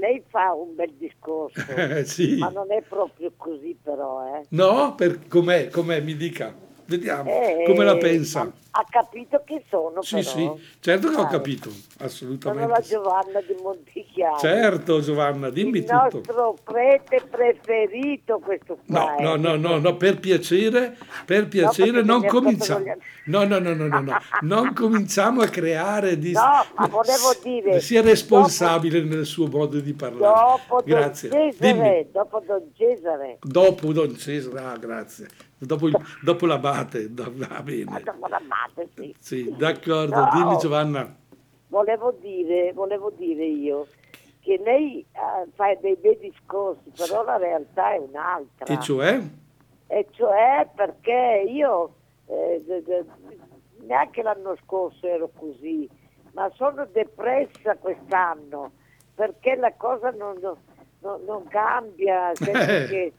lei 0.00 0.24
fa 0.28 0.52
un 0.52 0.74
bel 0.74 0.92
discorso, 0.98 1.60
sì. 2.04 2.38
ma 2.38 2.48
non 2.48 2.72
è 2.72 2.82
proprio 2.82 3.30
così 3.36 3.78
però, 3.80 4.38
eh. 4.38 4.46
No? 4.48 4.96
Per, 4.96 5.28
com'è? 5.28 5.68
Com'è? 5.68 6.00
Mi 6.00 6.16
dica. 6.16 6.52
Vediamo 6.84 7.30
Eh, 7.30 7.64
come 7.66 7.84
la 7.84 7.96
pensa. 7.96 8.50
Ha, 8.74 8.86
capito 8.88 9.42
che 9.44 9.62
sono 9.68 10.00
Sì, 10.00 10.14
però. 10.16 10.56
sì, 10.56 10.62
certo 10.80 11.10
che 11.10 11.16
ho 11.16 11.22
Ah, 11.24 11.26
capito, 11.28 11.68
Sono 11.70 11.84
assolutamente. 12.06 12.68
la 12.70 12.80
sì. 12.82 12.90
Giovanna 12.92 13.40
di 13.42 13.54
Montichiaro. 13.62 14.38
Certo, 14.38 15.00
Giovanna, 15.02 15.50
dimmi 15.50 15.78
il 15.78 15.84
tutto. 15.84 16.10
nostro 16.14 16.56
prete 16.64 17.22
preferito 17.30 18.38
questo 18.38 18.78
No, 18.86 19.04
qua. 19.14 19.16
no, 19.20 19.34
eh. 19.34 19.38
no, 19.38 19.56
no, 19.56 19.78
no, 19.78 19.96
per 19.96 20.18
piacere, 20.18 20.96
per 21.26 21.48
piacere 21.48 21.90
perché 21.92 22.06
non 22.06 22.24
cominciamo. 22.26 22.84
No, 23.26 23.44
no, 23.44 23.58
no, 23.58 23.74
no, 23.74 23.86
no, 23.88 24.00
no, 24.00 24.18
non 24.40 24.72
cominciamo 24.72 25.42
a 25.42 25.48
creare 25.48 26.16
di... 26.18 26.32
No, 26.32 26.40
ma 26.76 26.86
volevo 26.86 27.34
dire, 27.42 27.78
Sia 27.80 28.00
responsabile 28.00 29.02
nel 29.02 29.26
suo 29.26 29.48
modo 29.48 29.80
di 29.80 29.92
parlare. 29.92 30.32
Dopo 30.68 30.82
Don 30.82 30.84
Grazie. 30.98 31.28
Dimmi. 31.28 31.52
Cesare, 31.52 32.08
dopo 32.10 32.42
Don 32.46 32.70
Cesare, 32.74 33.36
Dopo 33.42 33.92
Don 33.92 34.16
Cesare, 34.16 34.58
ah, 34.60 34.76
grazie. 34.78 35.28
Dopo, 35.64 35.86
il- 35.86 35.96
dopo 36.22 36.46
l'abate, 36.46 37.12
do- 37.14 37.30
va 37.34 37.46
ah, 37.50 37.62
bene. 37.62 38.00
dopo 38.02 38.26
la 38.26 38.40
madre, 38.46 38.88
sì. 38.94 39.14
Sì, 39.18 39.54
d'accordo, 39.56 40.16
No. 40.16 40.30
dimmi 40.34 40.56
Giovanna. 40.58 41.16
Volevo 41.68 42.12
dire, 42.20 42.72
volevo 42.72 43.10
dire 43.16 43.44
io 43.44 43.86
che 44.40 44.60
lei 44.64 44.98
eh, 45.12 45.48
fa 45.54 45.72
dei 45.80 45.96
bei 45.96 46.18
discorsi, 46.18 46.90
però 46.96 47.22
la 47.24 47.36
realtà 47.36 47.94
è 47.94 47.98
un'altra. 47.98 48.66
E 48.66 48.80
cioè? 48.80 49.20
E 49.86 50.06
cioè 50.10 50.68
perché 50.74 51.44
io 51.48 51.94
eh, 52.26 52.62
de- 52.66 52.82
de- 52.82 53.04
neanche 53.82 54.22
l'anno 54.22 54.56
scorso 54.64 55.06
ero 55.06 55.30
così, 55.34 55.88
ma 56.32 56.50
sono 56.54 56.86
depressa 56.92 57.76
quest'anno 57.76 58.72
perché 59.14 59.54
la 59.54 59.72
cosa 59.76 60.10
non, 60.10 60.38
non- 60.40 61.24
non 61.24 61.46
cambia. 61.48 62.32
Eh. 62.40 62.86
che, 62.88 63.12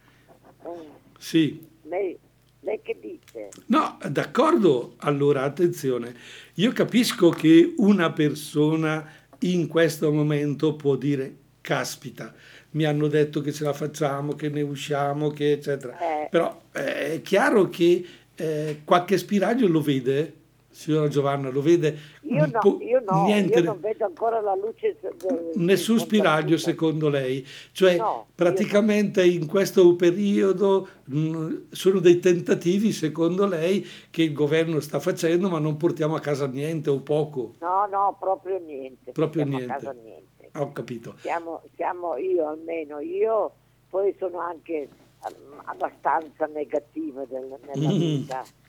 eh, 0.66 0.90
Sì. 1.18 1.68
lei, 1.84 2.18
lei 2.64 2.80
che 2.82 2.98
dice? 3.00 3.50
No, 3.68 3.98
d'accordo. 4.10 4.96
Allora, 4.98 5.44
attenzione, 5.44 6.16
io 6.56 6.72
capisco 6.72 7.30
che 7.30 7.74
una 7.78 8.12
persona 8.12 9.06
in 9.40 9.68
questo 9.68 10.12
momento 10.12 10.76
può 10.76 10.96
dire, 10.96 11.36
caspita, 11.62 12.34
mi 12.72 12.86
hanno 12.86 13.08
detto 13.08 13.42
che 13.42 13.52
ce 13.52 13.64
la 13.64 13.74
facciamo, 13.74 14.34
che 14.34 14.50
ne 14.50 14.62
usciamo, 14.62 15.30
che 15.30 15.54
eccetera. 15.54 15.98
Eh. 15.98 16.28
Però 16.30 16.62
eh, 16.74 17.14
è 17.16 17.22
chiaro 17.22 17.70
che 17.70 18.06
eh, 18.36 18.82
qualche 18.84 19.18
spiraglio 19.18 19.68
lo 19.68 19.82
vede, 19.82 20.34
signora 20.74 21.08
Giovanna, 21.08 21.50
lo 21.50 21.62
vede 21.62 21.98
Io 22.24 22.46
no, 22.48 22.60
po'- 22.60 22.78
io 22.82 23.00
no, 23.08 23.26
niente, 23.26 23.60
io 23.60 23.64
non 23.66 23.80
vedo 23.80 24.06
ancora 24.06 24.42
la 24.42 24.56
luce. 24.56 24.98
nessun 25.56 26.00
spiraglio 26.00 26.58
secondo 26.58 27.10
lei, 27.10 27.46
cioè 27.72 27.96
No, 27.98 28.28
praticamente 28.36 29.24
in 29.24 29.46
questo 29.48 29.96
periodo 29.96 30.88
mh, 31.06 31.56
sono 31.72 32.00
dei 32.00 32.20
tentativi 32.20 32.92
secondo 32.92 33.46
lei 33.46 33.86
che 34.10 34.24
il 34.24 34.34
governo 34.34 34.80
sta 34.80 35.00
facendo 35.00 35.50
ma 35.50 35.60
non 35.60 35.78
portiamo 35.78 36.16
a 36.16 36.20
casa 36.20 36.48
niente 36.48 36.90
o 36.90 37.00
poco, 37.00 37.54
No, 37.60 37.88
no, 37.90 38.18
proprio 38.20 38.60
niente. 38.60 39.12
Proprio 39.12 39.46
niente. 39.46 39.92
Niente. 40.04 40.50
ho 40.58 40.72
capito. 40.72 41.16
Siamo, 41.20 41.62
siamo 41.76 42.18
io 42.18 42.48
almeno, 42.48 43.00
io 43.00 43.52
poi 43.90 44.14
sono 44.18 44.40
anche 44.40 44.90
um, 45.26 45.62
abbastanza 45.66 46.46
negativa 46.48 47.24
nella 47.30 47.58
Mm. 47.78 47.98
vita. 48.00 48.42
perché 48.42 48.63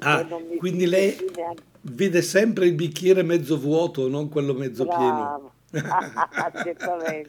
Ah, 0.00 0.26
quindi 0.58 0.86
lei 0.86 1.14
neanche- 1.36 1.62
vede 1.82 2.22
sempre 2.22 2.66
il 2.66 2.74
bicchiere 2.74 3.22
mezzo 3.22 3.58
vuoto, 3.58 4.08
non 4.08 4.28
quello 4.28 4.54
mezzo 4.54 4.86
pieno. 4.86 5.02
Bravo. 5.12 5.52
Certamente. 6.62 7.28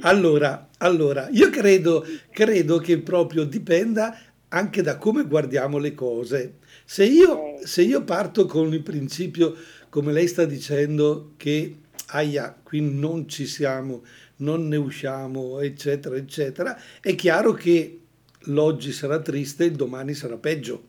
Allora, 0.00 0.68
allora, 0.78 1.28
io 1.30 1.50
credo, 1.50 2.04
credo 2.30 2.78
che 2.78 2.98
proprio 2.98 3.44
dipenda 3.44 4.18
anche 4.48 4.82
da 4.82 4.96
come 4.96 5.24
guardiamo 5.24 5.78
le 5.78 5.94
cose. 5.94 6.54
Se 6.84 7.04
io, 7.04 7.58
Eh. 7.60 7.66
se 7.66 7.82
io 7.82 8.02
parto 8.02 8.46
con 8.46 8.72
il 8.72 8.82
principio, 8.82 9.54
come 9.90 10.12
lei 10.12 10.26
sta 10.26 10.44
dicendo, 10.46 11.32
che 11.36 11.76
aia, 12.06 12.58
qui 12.62 12.80
non 12.80 13.28
ci 13.28 13.46
siamo, 13.46 14.02
non 14.36 14.66
ne 14.66 14.76
usciamo, 14.76 15.60
eccetera, 15.60 16.16
eccetera, 16.16 16.80
è 17.00 17.14
chiaro 17.14 17.52
che 17.52 18.00
l'oggi 18.44 18.92
sarà 18.92 19.20
triste, 19.20 19.64
il 19.64 19.72
domani 19.76 20.14
sarà 20.14 20.36
peggio. 20.38 20.87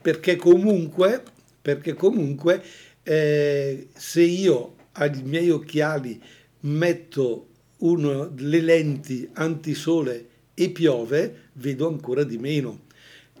Perché 0.00 0.36
comunque, 0.36 1.22
perché 1.60 1.94
comunque 1.94 2.62
eh, 3.02 3.88
se 3.94 4.22
io 4.22 4.76
ai 4.92 5.22
miei 5.22 5.50
occhiali 5.50 6.20
metto 6.60 7.48
uno, 7.78 8.32
le 8.36 8.60
lenti 8.60 9.28
antisole 9.34 10.28
e 10.54 10.70
piove, 10.70 11.48
vedo 11.54 11.88
ancora 11.88 12.24
di 12.24 12.38
meno. 12.38 12.82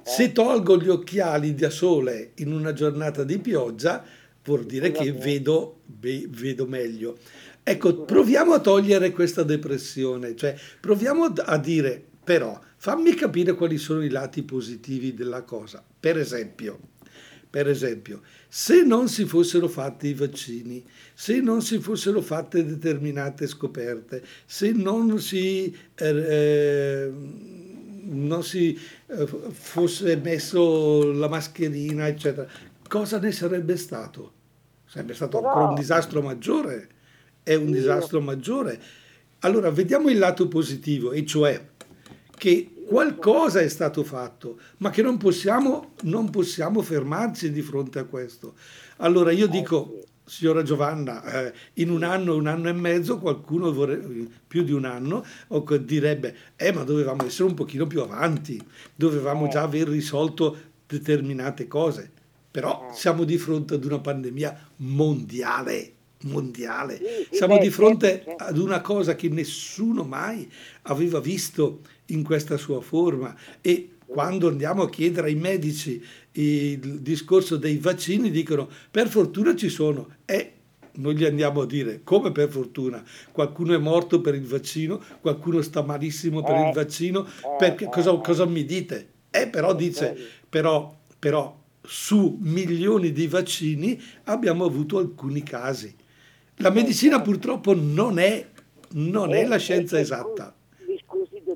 Se 0.02 0.32
tolgo 0.32 0.80
gli 0.80 0.88
occhiali 0.88 1.54
da 1.54 1.70
sole 1.70 2.32
in 2.36 2.52
una 2.52 2.72
giornata 2.72 3.22
di 3.22 3.38
pioggia, 3.38 4.04
vuol 4.44 4.64
dire 4.64 4.90
che 4.90 5.12
vedo, 5.12 5.82
ve- 6.00 6.26
vedo 6.28 6.66
meglio. 6.66 7.18
Ecco, 7.62 8.02
proviamo 8.02 8.54
a 8.54 8.58
togliere 8.58 9.12
questa 9.12 9.44
depressione, 9.44 10.34
cioè 10.34 10.56
proviamo 10.80 11.26
a 11.26 11.56
dire, 11.58 12.02
però, 12.24 12.58
fammi 12.82 13.14
capire 13.14 13.54
quali 13.54 13.78
sono 13.78 14.02
i 14.02 14.08
lati 14.08 14.42
positivi 14.42 15.14
della 15.14 15.42
cosa. 15.42 15.84
Per 16.00 16.18
esempio, 16.18 16.80
per 17.48 17.68
esempio, 17.68 18.22
se 18.48 18.82
non 18.82 19.08
si 19.08 19.24
fossero 19.24 19.68
fatti 19.68 20.08
i 20.08 20.14
vaccini, 20.14 20.84
se 21.14 21.40
non 21.40 21.62
si 21.62 21.78
fossero 21.78 22.20
fatte 22.20 22.66
determinate 22.66 23.46
scoperte, 23.46 24.24
se 24.44 24.72
non 24.72 25.20
si, 25.20 25.72
eh, 25.94 26.08
eh, 26.08 27.12
non 28.02 28.42
si 28.42 28.76
eh, 29.06 29.28
fosse 29.52 30.16
messo 30.16 31.12
la 31.12 31.28
mascherina, 31.28 32.08
eccetera, 32.08 32.48
cosa 32.88 33.20
ne 33.20 33.30
sarebbe 33.30 33.76
stato? 33.76 34.32
Sarebbe 34.86 35.14
stato 35.14 35.38
Però- 35.38 35.50
ancora 35.50 35.68
un 35.68 35.76
disastro 35.76 36.20
maggiore. 36.20 36.88
È 37.44 37.54
un 37.54 37.70
disastro 37.70 38.20
maggiore. 38.20 38.80
Allora, 39.44 39.70
vediamo 39.70 40.08
il 40.08 40.18
lato 40.18 40.48
positivo, 40.48 41.12
e 41.12 41.24
cioè 41.24 41.70
che 42.42 42.72
qualcosa 42.88 43.60
è 43.60 43.68
stato 43.68 44.02
fatto, 44.02 44.58
ma 44.78 44.90
che 44.90 45.00
non 45.00 45.16
possiamo, 45.16 45.92
non 46.02 46.28
possiamo 46.28 46.82
fermarci 46.82 47.52
di 47.52 47.62
fronte 47.62 48.00
a 48.00 48.04
questo. 48.04 48.54
Allora 48.96 49.30
io 49.30 49.46
dico, 49.46 50.02
signora 50.24 50.64
Giovanna, 50.64 51.22
eh, 51.22 51.52
in 51.74 51.88
un 51.88 52.02
anno, 52.02 52.34
un 52.34 52.48
anno 52.48 52.68
e 52.68 52.72
mezzo, 52.72 53.20
qualcuno 53.20 53.72
vorrebbe, 53.72 54.26
più 54.48 54.64
di 54.64 54.72
un 54.72 54.86
anno, 54.86 55.24
direbbe, 55.82 56.36
eh, 56.56 56.72
ma 56.72 56.82
dovevamo 56.82 57.24
essere 57.24 57.48
un 57.48 57.54
pochino 57.54 57.86
più 57.86 58.00
avanti, 58.00 58.60
dovevamo 58.92 59.46
già 59.46 59.62
aver 59.62 59.86
risolto 59.86 60.56
determinate 60.84 61.68
cose. 61.68 62.10
Però 62.50 62.90
siamo 62.92 63.22
di 63.22 63.38
fronte 63.38 63.74
ad 63.74 63.84
una 63.84 64.00
pandemia 64.00 64.70
mondiale, 64.78 65.92
mondiale. 66.22 67.00
Siamo 67.30 67.58
di 67.58 67.70
fronte 67.70 68.08
certo, 68.08 68.30
certo. 68.30 68.44
ad 68.44 68.58
una 68.58 68.80
cosa 68.80 69.14
che 69.14 69.28
nessuno 69.28 70.02
mai 70.02 70.50
aveva 70.82 71.20
visto 71.20 71.80
in 72.06 72.22
questa 72.22 72.56
sua 72.56 72.80
forma. 72.80 73.34
E 73.60 73.90
quando 74.06 74.48
andiamo 74.48 74.82
a 74.82 74.90
chiedere 74.90 75.28
ai 75.28 75.34
medici 75.34 76.02
il 76.32 77.00
discorso 77.00 77.56
dei 77.56 77.78
vaccini 77.78 78.30
dicono 78.30 78.68
per 78.90 79.08
fortuna 79.08 79.54
ci 79.54 79.68
sono 79.68 80.16
e 80.24 80.52
noi 80.94 81.16
gli 81.16 81.24
andiamo 81.24 81.62
a 81.62 81.66
dire 81.66 82.00
come 82.04 82.30
per 82.30 82.50
fortuna? 82.50 83.02
Qualcuno 83.30 83.74
è 83.74 83.78
morto 83.78 84.20
per 84.20 84.34
il 84.34 84.44
vaccino 84.44 85.02
qualcuno 85.20 85.62
sta 85.62 85.82
malissimo 85.82 86.42
per 86.42 86.54
Eh, 86.54 86.68
il 86.68 86.74
vaccino 86.74 87.24
eh, 87.26 87.30
perché 87.58 87.84
eh, 87.84 87.88
cosa, 87.88 88.12
eh. 88.12 88.20
cosa 88.22 88.44
mi 88.44 88.64
dite? 88.64 89.08
Eh 89.30 89.48
però 89.48 89.74
dice 89.74 90.14
però, 90.46 90.94
però 91.18 91.58
su 91.82 92.38
milioni 92.40 93.12
di 93.12 93.26
vaccini 93.26 93.98
abbiamo 94.24 94.66
avuto 94.66 94.98
alcuni 94.98 95.42
casi 95.42 95.94
la 96.56 96.70
medicina 96.70 97.20
purtroppo 97.20 97.74
non 97.74 98.18
è, 98.18 98.46
non 98.92 99.34
è 99.34 99.40
Eh, 99.40 99.46
la 99.46 99.56
scienza 99.56 99.96
eh, 99.96 100.00
eh, 100.00 100.02
esatta. 100.02 100.54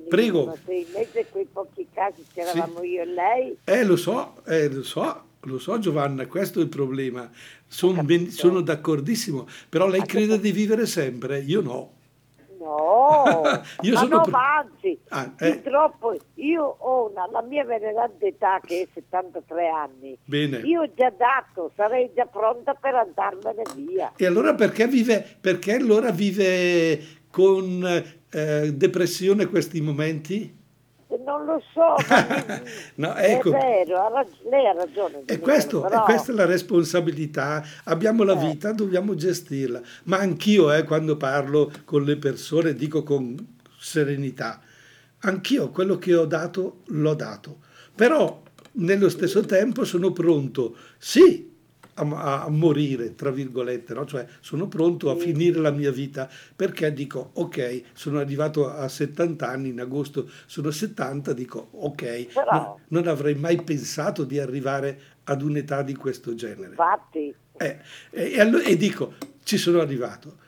Prego. 0.09 0.45
ma 0.47 0.55
se 0.65 0.75
in 0.75 0.87
mezzo 0.95 1.19
a 1.19 1.25
quei 1.31 1.47
pochi 1.53 1.87
casi 1.93 2.25
c'eravamo 2.33 2.83
io 2.83 3.03
e 3.03 3.07
lei, 3.07 3.57
Eh, 3.65 3.85
lo 3.85 3.97
so, 3.97 4.37
eh, 4.47 4.69
lo 4.69 4.83
so, 4.83 5.23
lo 5.41 5.59
so 5.59 5.79
Giovanna, 5.79 6.27
questo 6.27 6.61
è 6.61 6.63
il 6.63 6.69
problema. 6.69 7.31
Son 7.69 8.05
ben- 8.05 8.31
sono 8.31 8.61
d'accordissimo, 8.61 9.47
però 9.69 9.87
lei 9.89 10.03
crede 10.05 10.39
di 10.41 10.53
vivere 10.53 10.87
sempre, 10.87 11.41
io 11.41 11.61
no. 11.61 11.93
no, 12.59 13.25
Io 13.83 13.93
ma 13.95 13.99
sono 14.01 14.17
no, 14.17 14.23
pr- 14.23 14.31
ma 14.31 14.57
anzi, 14.57 14.99
Ah, 15.09 15.33
eh. 15.39 15.53
purtroppo 15.59 16.17
io 16.35 16.63
ho 16.65 17.09
una, 17.11 17.29
la 17.31 17.43
mia 17.43 17.65
veneranda 17.65 18.25
età 18.27 18.61
che 18.65 18.83
è 18.83 18.89
73 18.95 19.69
anni, 19.69 20.17
Bene. 20.25 20.59
io 20.59 20.83
ho 20.83 20.91
già 20.95 21.11
dato, 21.11 21.71
sarei 21.77 22.11
già 22.15 22.27
pronta 22.27 22.75
per 22.75 22.95
andarmene 22.95 23.63
via. 23.75 24.13
E 24.17 24.27
allora 24.27 24.55
perché 24.55 24.87
vive, 24.89 25.25
perché 25.41 25.75
allora 25.75 26.11
vive 26.11 26.99
con 27.31 28.05
eh, 28.31 28.73
depressione 28.75 29.47
questi 29.47 29.81
momenti? 29.81 30.57
non 31.25 31.45
lo 31.45 31.63
so, 31.73 31.95
no, 32.97 33.15
ecco. 33.15 33.53
è 33.53 33.85
vero, 33.85 34.01
ha 34.01 34.09
rag- 34.09 34.49
lei 34.51 34.67
ha 34.67 34.73
ragione. 34.73 35.23
E, 35.27 35.39
questo, 35.39 35.81
però... 35.81 36.05
questa 36.05 36.33
è 36.33 36.35
la 36.35 36.45
responsabilità, 36.45 37.65
abbiamo 37.85 38.25
la 38.25 38.41
eh. 38.41 38.47
vita, 38.47 38.73
dobbiamo 38.73 39.15
gestirla. 39.15 39.81
Ma 40.05 40.19
anch'io, 40.19 40.73
eh, 40.73 40.85
quando 40.85 41.17
parlo 41.17 41.71
con 41.85 42.05
le 42.05 42.17
persone, 42.17 42.75
dico 42.75 43.03
con 43.03 43.37
serenità, 43.79 44.61
anch'io 45.21 45.71
quello 45.71 45.97
che 45.99 46.15
ho 46.15 46.27
dato, 46.27 46.83
l'ho 46.87 47.15
dato. 47.15 47.59
Però 47.95 48.43
nello 48.73 49.09
stesso 49.09 49.41
tempo 49.43 49.85
sono 49.85 50.13
pronto, 50.13 50.77
sì, 50.99 51.56
a, 51.97 52.45
a, 52.45 52.49
morire, 52.49 53.15
tra 53.15 53.31
virgolette, 53.31 53.95
no? 53.95 54.07
cioè 54.07 54.27
sono 54.41 54.69
pronto 54.69 55.11
a 55.11 55.17
finire 55.17 55.61
la 55.61 55.71
mia 55.71 55.91
vita 55.91 56.29
perché 56.55 56.93
dico 56.93 57.31
ok, 57.35 57.83
sono 57.93 58.19
arrivato 58.19 58.71
a 58.71 58.89
70 58.89 59.49
anni, 59.49 59.69
in 59.71 59.81
agosto 59.81 60.31
sono 60.47 60.71
70, 60.71 61.33
dico 61.33 61.69
ok, 61.73 62.27
Però... 62.33 62.53
no, 62.53 62.81
non 62.89 63.07
avrei 63.07 63.35
mai 63.35 63.63
pensato 63.63 64.25
di 64.25 64.39
arrivare 64.39 65.01
ad 65.25 65.43
un'età 65.43 65.83
di 65.83 65.95
questo 65.95 66.35
genere. 66.35 66.69
Infatti. 66.71 67.35
Eh, 67.59 67.79
e, 68.11 68.33
e, 68.33 68.63
e 68.65 68.77
dico, 68.77 69.15
ci 69.43 69.57
sono 69.57 69.81
arrivato. 69.81 70.45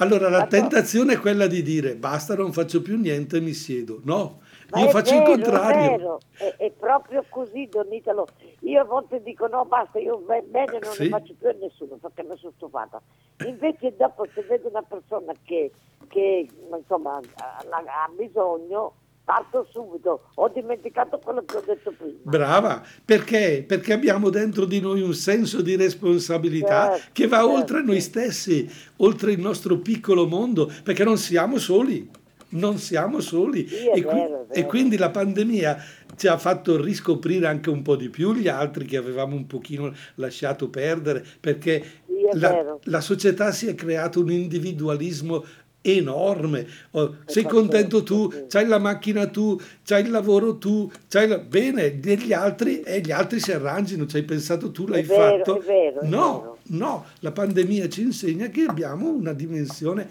Allora 0.00 0.28
la 0.28 0.46
tentazione 0.46 1.14
è 1.14 1.18
quella 1.18 1.46
di 1.48 1.62
dire 1.62 1.96
basta, 1.96 2.36
non 2.36 2.52
faccio 2.52 2.82
più 2.82 2.98
niente, 2.98 3.40
mi 3.40 3.52
siedo. 3.52 4.00
No, 4.04 4.42
ma 4.70 4.80
io 4.80 4.90
faccio 4.90 5.18
vero, 5.18 5.32
il 5.32 5.40
contrario. 5.40 5.94
È, 5.94 5.96
vero. 5.96 6.20
È, 6.36 6.54
è, 6.58 6.70
proprio 6.72 7.24
così, 7.28 7.68
Don 7.70 7.90
Italo. 7.92 8.26
Io 8.60 8.80
a 8.80 8.84
volte 8.84 9.22
dico 9.22 9.46
no, 9.46 9.64
basta, 9.64 9.98
io 9.98 10.18
bene 10.18 10.78
non 10.80 10.92
sì. 10.92 11.04
ne 11.04 11.08
faccio 11.08 11.34
più 11.38 11.48
a 11.48 11.54
nessuno 11.58 11.96
perché 11.96 12.22
mi 12.22 12.36
sono 12.36 12.52
stufata. 12.56 13.00
Invece 13.46 13.94
dopo 13.96 14.26
se 14.34 14.42
vedo 14.42 14.68
una 14.68 14.82
persona 14.82 15.32
che, 15.42 15.70
che 16.08 16.48
insomma, 16.70 17.16
ha, 17.16 18.10
bisogno, 18.14 18.92
parto 19.24 19.66
subito, 19.70 20.24
ho 20.34 20.48
dimenticato 20.48 21.18
quello 21.18 21.42
che 21.46 21.56
ho 21.56 21.62
detto 21.64 21.90
prima. 21.96 22.18
Brava, 22.22 22.82
perché? 23.02 23.64
Perché 23.66 23.94
abbiamo 23.94 24.28
dentro 24.28 24.66
di 24.66 24.80
noi 24.80 25.00
un 25.00 25.14
senso 25.14 25.62
di 25.62 25.76
responsabilità 25.76 26.90
certo, 26.90 27.10
che 27.12 27.26
va 27.26 27.38
certo. 27.38 27.52
oltre 27.52 27.82
noi 27.82 28.00
stessi, 28.02 28.70
oltre 28.96 29.32
il 29.32 29.40
nostro 29.40 29.78
piccolo 29.78 30.26
mondo, 30.26 30.70
perché 30.84 31.04
non 31.04 31.16
siamo 31.16 31.56
soli 31.56 32.26
non 32.50 32.78
siamo 32.78 33.20
soli 33.20 33.68
sì, 33.68 33.88
e, 33.88 34.02
qui, 34.02 34.14
vero, 34.14 34.46
e, 34.50 34.64
quindi 34.64 34.96
la 34.96 35.10
pandemia 35.10 35.84
ci 36.16 36.28
ha 36.28 36.38
fatto 36.38 36.80
riscoprire 36.80 37.46
anche 37.46 37.70
un 37.70 37.82
po' 37.82 37.96
di 37.96 38.08
più 38.08 38.34
gli 38.34 38.48
altri 38.48 38.84
che 38.86 38.96
avevamo 38.96 39.36
un 39.36 39.46
pochino 39.46 39.92
lasciato 40.14 40.68
perdere 40.68 41.24
perché 41.38 41.82
sì, 42.06 42.38
la, 42.38 42.78
la, 42.84 43.00
società 43.00 43.52
si 43.52 43.66
è 43.66 43.74
creato 43.74 44.20
un 44.20 44.30
individualismo 44.30 45.44
enorme. 45.80 46.66
Oh, 46.92 47.18
sei 47.26 47.44
contento 47.44 48.02
tu, 48.02 48.30
c'hai 48.48 48.66
la 48.66 48.78
macchina 48.78 49.26
tu, 49.28 49.58
c'hai 49.84 50.02
il 50.02 50.10
lavoro 50.10 50.58
tu, 50.58 50.90
c'hai 51.08 51.28
la... 51.28 51.38
bene, 51.38 51.90
gli 51.90 52.32
altri 52.32 52.80
e 52.80 53.00
gli 53.00 53.12
altri 53.12 53.40
si 53.40 53.52
arrangino, 53.52 54.06
ci 54.06 54.16
hai 54.16 54.24
pensato 54.24 54.70
tu, 54.70 54.86
l'hai 54.86 55.02
vero, 55.02 55.38
fatto. 55.38 55.60
È 55.60 55.64
vero, 55.64 56.00
è 56.00 56.06
no, 56.06 56.40
vero. 56.40 56.58
no, 56.64 57.06
la 57.20 57.32
pandemia 57.32 57.88
ci 57.88 58.02
insegna 58.02 58.48
che 58.48 58.64
abbiamo 58.66 59.08
una 59.08 59.32
dimensione 59.32 60.08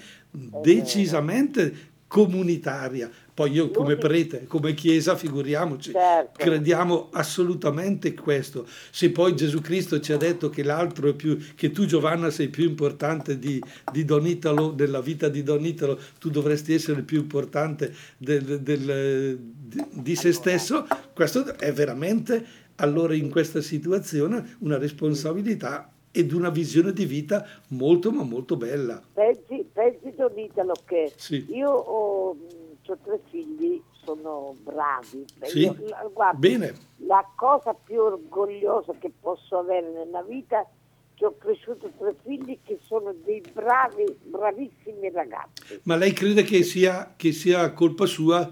decisamente 0.62 1.96
comunitaria. 2.08 3.10
Poi 3.34 3.52
io 3.52 3.70
come 3.70 3.98
prete, 3.98 4.46
come 4.48 4.74
chiesa, 4.74 5.16
figuriamoci, 5.16 5.92
certo. 5.92 6.32
crediamo 6.38 7.10
assolutamente 7.12 8.16
questo. 8.16 8.66
Se 8.90 9.12
poi 9.12 9.36
Gesù 9.36 9.62
Cristo 9.62 10.00
ci 10.00 10.12
ha 10.12 10.18
detto 10.18 10.50
che 10.50 10.64
l'altro 10.64 11.10
è 11.10 11.14
più, 11.14 11.38
che 11.56 11.70
tu 11.70 11.86
Giovanna 11.86 12.32
sei 12.32 12.48
più 12.48 12.64
importante 12.64 13.38
di, 13.38 13.62
di 13.92 14.06
Don 14.06 14.26
Italo, 14.26 14.72
della 14.72 15.02
vita 15.02 15.30
di 15.30 15.44
Don 15.44 15.64
Italo, 15.64 16.00
tu 16.20 16.32
dovresti 16.32 16.74
essere 16.74 17.04
più 17.04 17.20
importante 17.20 17.94
del, 18.18 18.62
del, 18.62 19.38
di, 19.40 19.86
di 19.92 20.16
se 20.16 20.32
stesso, 20.32 20.88
questo 21.14 21.56
è 21.58 21.72
veramente 21.72 22.66
allora 22.78 23.14
in 23.14 23.30
questa 23.30 23.62
situazione 23.62 24.56
una 24.60 24.78
responsabilità 24.78 25.92
ed 26.18 26.32
una 26.34 26.50
visione 26.50 26.94
di 26.94 27.06
vita 27.06 27.46
molto 27.70 28.12
ma 28.12 28.24
molto 28.24 28.58
bella. 28.58 29.00
Pensi, 29.14 29.70
pensi 29.72 30.12
Don 30.16 30.36
Italo 30.36 30.74
che 30.84 31.14
sì. 31.16 31.46
io 31.50 31.70
ho, 31.70 32.30
ho, 32.30 32.98
tre 33.04 33.20
figli, 33.30 33.80
sono 34.04 34.56
bravi. 34.64 35.24
Sì. 35.44 35.60
Io, 35.60 35.76
guarda, 36.12 36.40
Bene. 36.40 36.74
La 37.06 37.24
cosa 37.36 37.76
più 37.76 38.02
orgogliosa 38.02 38.94
che 38.98 39.12
posso 39.20 39.60
avere 39.60 39.92
nella 39.92 40.24
vita 40.24 40.62
è 40.62 40.66
che 41.14 41.26
ho 41.26 41.38
cresciuto 41.38 41.92
tre 42.00 42.16
figli 42.24 42.58
che 42.64 42.80
sono 42.84 43.14
dei 43.24 43.44
bravi, 43.54 44.06
bravissimi 44.24 45.12
ragazzi. 45.12 45.80
Ma 45.84 45.96
lei 45.96 46.14
crede 46.14 46.42
che 46.42 46.64
sia, 46.64 47.14
che 47.16 47.32
sia 47.32 47.72
colpa 47.74 48.08
sua, 48.08 48.50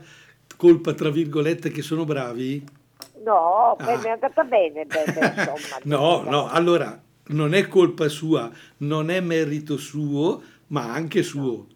colpa 0.55 0.93
tra 0.93 1.09
virgolette, 1.09 1.71
che 1.71 1.81
sono 1.81 2.05
bravi? 2.05 2.63
No, 3.23 3.71
ah. 3.73 3.97
mi 3.97 4.03
è 4.03 4.09
andata 4.09 4.43
bene. 4.43 4.85
Beh, 4.85 5.03
beh, 5.13 5.25
insomma, 5.35 5.79
no, 5.83 6.21
no, 6.21 6.47
allora 6.47 7.01
non 7.27 7.53
è 7.53 7.67
colpa 7.67 8.07
sua, 8.07 8.51
non 8.77 9.09
è 9.09 9.19
merito 9.19 9.77
suo, 9.77 10.41
ma 10.67 10.91
anche 10.91 11.23
suo. 11.23 11.67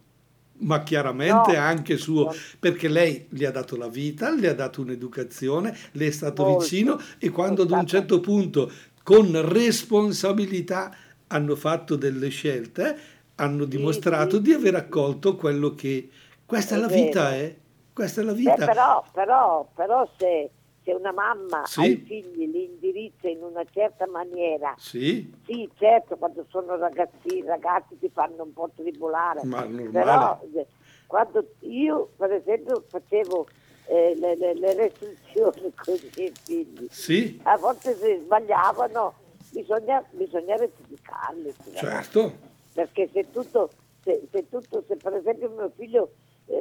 Ma 0.62 0.84
chiaramente 0.84 1.54
no. 1.54 1.60
anche 1.60 1.96
suo, 1.98 2.34
perché 2.60 2.90
lei 2.90 3.28
gli 3.30 3.46
ha 3.46 3.52
dato 3.52 3.78
la 3.78 3.88
vita, 3.88 4.32
gli 4.32 4.46
ha 4.46 4.54
dato 4.54 4.82
un'educazione, 4.82 5.76
le 5.94 6.08
è 6.08 6.12
stato 6.12 6.44
Molto. 6.44 6.64
vicino 6.64 7.00
e 7.18 7.30
quando 7.30 7.62
ad 7.62 7.72
un 7.72 7.86
certo 7.86 8.20
punto 8.20 8.70
con 9.02 9.50
responsabilità 9.50 10.94
hanno 11.28 11.56
fatto 11.56 11.96
delle 11.96 12.28
scelte, 12.28 12.98
hanno 13.36 13.64
dimostrato 13.64 14.36
sì. 14.36 14.42
di 14.42 14.54
aver 14.54 14.76
accolto 14.76 15.36
quello 15.36 15.74
che... 15.76 16.10
Questa 16.46 16.76
è, 16.76 16.78
è 16.78 16.82
la 16.82 16.88
vita, 16.88 17.36
eh? 17.36 17.58
Questa 17.94 18.20
è 18.20 18.24
la 18.24 18.34
vita. 18.34 18.56
Beh, 18.56 18.66
però, 18.66 19.06
però, 19.14 19.70
però 19.74 20.10
se 20.18 20.50
se 20.90 20.94
una 20.94 21.12
mamma 21.12 21.66
sì. 21.66 21.82
ai 21.82 21.96
figli 21.98 22.50
li 22.50 22.66
indirizza 22.66 23.28
in 23.30 23.44
una 23.44 23.64
certa 23.72 24.08
maniera, 24.08 24.74
sì, 24.78 25.32
sì 25.46 25.70
certo, 25.78 26.18
quando 26.18 26.46
sono 26.50 26.76
ragazzi, 26.76 27.38
i 27.38 27.44
ragazzi 27.44 27.98
ti 28.00 28.10
fanno 28.10 28.44
un 28.44 28.54
po' 28.54 28.70
tribolare, 28.76 29.44
Ma 29.44 29.66
però 29.92 30.42
eh, 30.54 30.66
quando 31.06 31.46
io 31.60 32.10
per 32.18 32.34
esempio 32.34 32.84
facevo 32.88 33.48
eh, 33.86 34.16
le, 34.20 34.36
le, 34.36 34.54
le, 34.56 34.74
restrizioni 34.74 35.74
con 35.78 35.96
i 35.96 36.12
miei 36.16 36.34
figli, 36.44 36.88
sì. 36.90 37.40
a 37.44 37.58
volte 37.58 37.96
se 37.96 38.20
sbagliavano 38.24 39.14
bisogna, 39.52 40.04
bisogna 40.12 40.56
rettificarli. 40.56 41.54
Certo. 41.74 42.48
Perché 42.74 43.10
se 43.12 43.26
tutto, 43.32 43.70
se, 44.04 44.22
se 44.32 44.48
tutto, 44.50 44.84
se 44.88 44.96
per 44.96 45.14
esempio 45.14 45.50
mio 45.50 45.72
figlio 45.76 46.12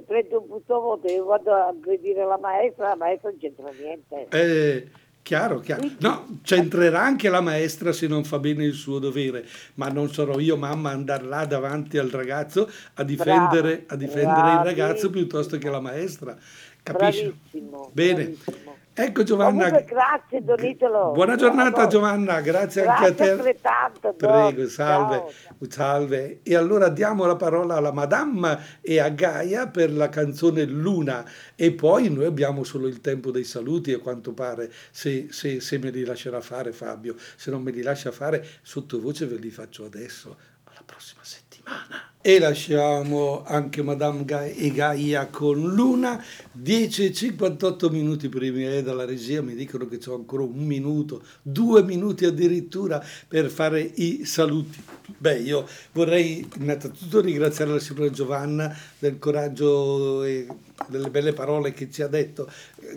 prendo 0.07 0.40
un 0.40 0.46
punto 0.48 0.81
voto 0.81 1.07
e 1.07 1.18
vado 1.20 1.53
a 1.53 1.68
aggredire 1.68 2.24
la 2.24 2.38
maestra, 2.38 2.88
la 2.88 2.96
maestra 2.96 3.31
non 3.31 3.38
c'entra 3.38 3.70
niente. 3.70 4.27
Eh, 4.31 4.88
chiaro, 5.22 5.61
chiaro. 5.61 5.88
No, 5.98 6.40
c'entrerà 6.42 7.03
anche 7.03 7.29
la 7.29 7.40
maestra 7.40 7.92
se 7.92 8.07
non 8.07 8.24
fa 8.24 8.38
bene 8.38 8.64
il 8.64 8.74
suo 8.74 8.98
dovere, 8.98 9.44
ma 9.74 9.88
non 9.88 10.12
sarò 10.12 10.38
io 10.38 10.57
mamma 10.57 10.90
andare 10.90 11.24
là 11.24 11.44
davanti 11.44 11.98
al 11.98 12.09
ragazzo 12.09 12.70
a 12.94 13.03
difendere, 13.03 13.85
a 13.87 13.96
difendere 13.96 14.53
il 14.53 14.64
ragazzo 14.64 15.11
piuttosto 15.11 15.59
che 15.59 15.70
la 15.70 15.81
maestra. 15.81 16.37
Capisci? 16.83 17.24
Bravissimo, 17.24 17.90
bene. 17.92 18.24
Bravissimo. 18.24 18.78
Ecco 19.01 19.23
Giovanna. 19.23 19.67
Comunque, 19.67 19.85
grazie 19.85 20.43
Don 20.43 20.65
Italo. 20.65 21.13
Buona 21.13 21.37
giornata 21.37 21.87
Giovanna, 21.87 22.41
grazie, 22.41 22.83
grazie 22.83 23.07
anche 23.07 23.23
a 23.23 23.27
te. 23.27 23.31
Altrettanto, 23.31 24.13
Prego, 24.15 24.69
salve, 24.69 25.17
ciao. 25.19 25.71
salve. 25.71 26.41
E 26.43 26.57
allora 26.57 26.89
diamo 26.89 27.25
la 27.25 27.37
parola 27.37 27.77
alla 27.77 27.93
Madame 27.93 28.59
e 28.81 28.99
a 28.99 29.09
Gaia 29.11 29.69
per 29.69 29.93
la 29.93 30.09
canzone 30.09 30.65
Luna 30.65 31.25
e 31.55 31.73
poi 31.73 32.11
noi 32.11 32.25
abbiamo 32.25 32.65
solo 32.65 32.89
il 32.89 33.01
tempo 33.01 33.31
dei 33.31 33.45
saluti 33.45 33.93
a 33.93 34.01
quanto 34.01 34.33
pare, 34.33 34.69
se, 34.91 35.29
se, 35.31 35.61
se 35.61 35.79
me 35.79 35.91
li 35.91 36.05
lascerà 36.05 36.41
fare 36.41 36.73
Fabio, 36.73 37.15
se 37.37 37.53
non 37.53 37.63
me 37.63 37.71
li 37.71 37.83
lascia 37.83 38.11
fare 38.11 38.45
sottovoce 38.63 39.27
ve 39.27 39.37
li 39.37 39.51
faccio 39.51 39.85
adesso, 39.85 40.37
alla 40.65 40.83
prossima 40.85 41.23
settimana. 41.23 42.08
E 42.21 42.41
lasciamo 42.41 43.45
anche 43.45 43.81
Madame 43.81 44.25
e 44.53 44.73
Gaia 44.73 45.29
con 45.29 45.73
Luna, 45.73 46.21
10 46.51 47.05
e 47.05 47.13
58 47.13 47.91
minuti 47.91 48.29
prima 48.29 48.73
eh, 48.73 48.83
dalla 48.83 49.05
regia 49.05 49.41
mi 49.41 49.55
dicono 49.55 49.87
che 49.87 49.99
c'ho 49.99 50.17
ancora 50.17 50.43
un 50.43 50.67
minuto, 50.67 51.23
due 51.41 51.85
minuti 51.85 52.25
addirittura 52.25 53.01
per 53.29 53.49
fare 53.51 53.81
i 53.81 54.25
saluti. 54.25 54.83
Beh, 55.17 55.39
io 55.39 55.65
vorrei 55.93 56.47
innanzitutto 56.57 57.21
ringraziare 57.21 57.71
la 57.71 57.79
signora 57.79 58.11
Giovanna 58.11 58.77
del 58.99 59.21
coraggio 59.21 60.25
e 60.25 60.49
delle 60.88 61.11
belle 61.11 61.33
parole 61.33 61.73
che 61.73 61.91
ci 61.91 62.03
ha 62.03 62.09
detto. 62.09 62.51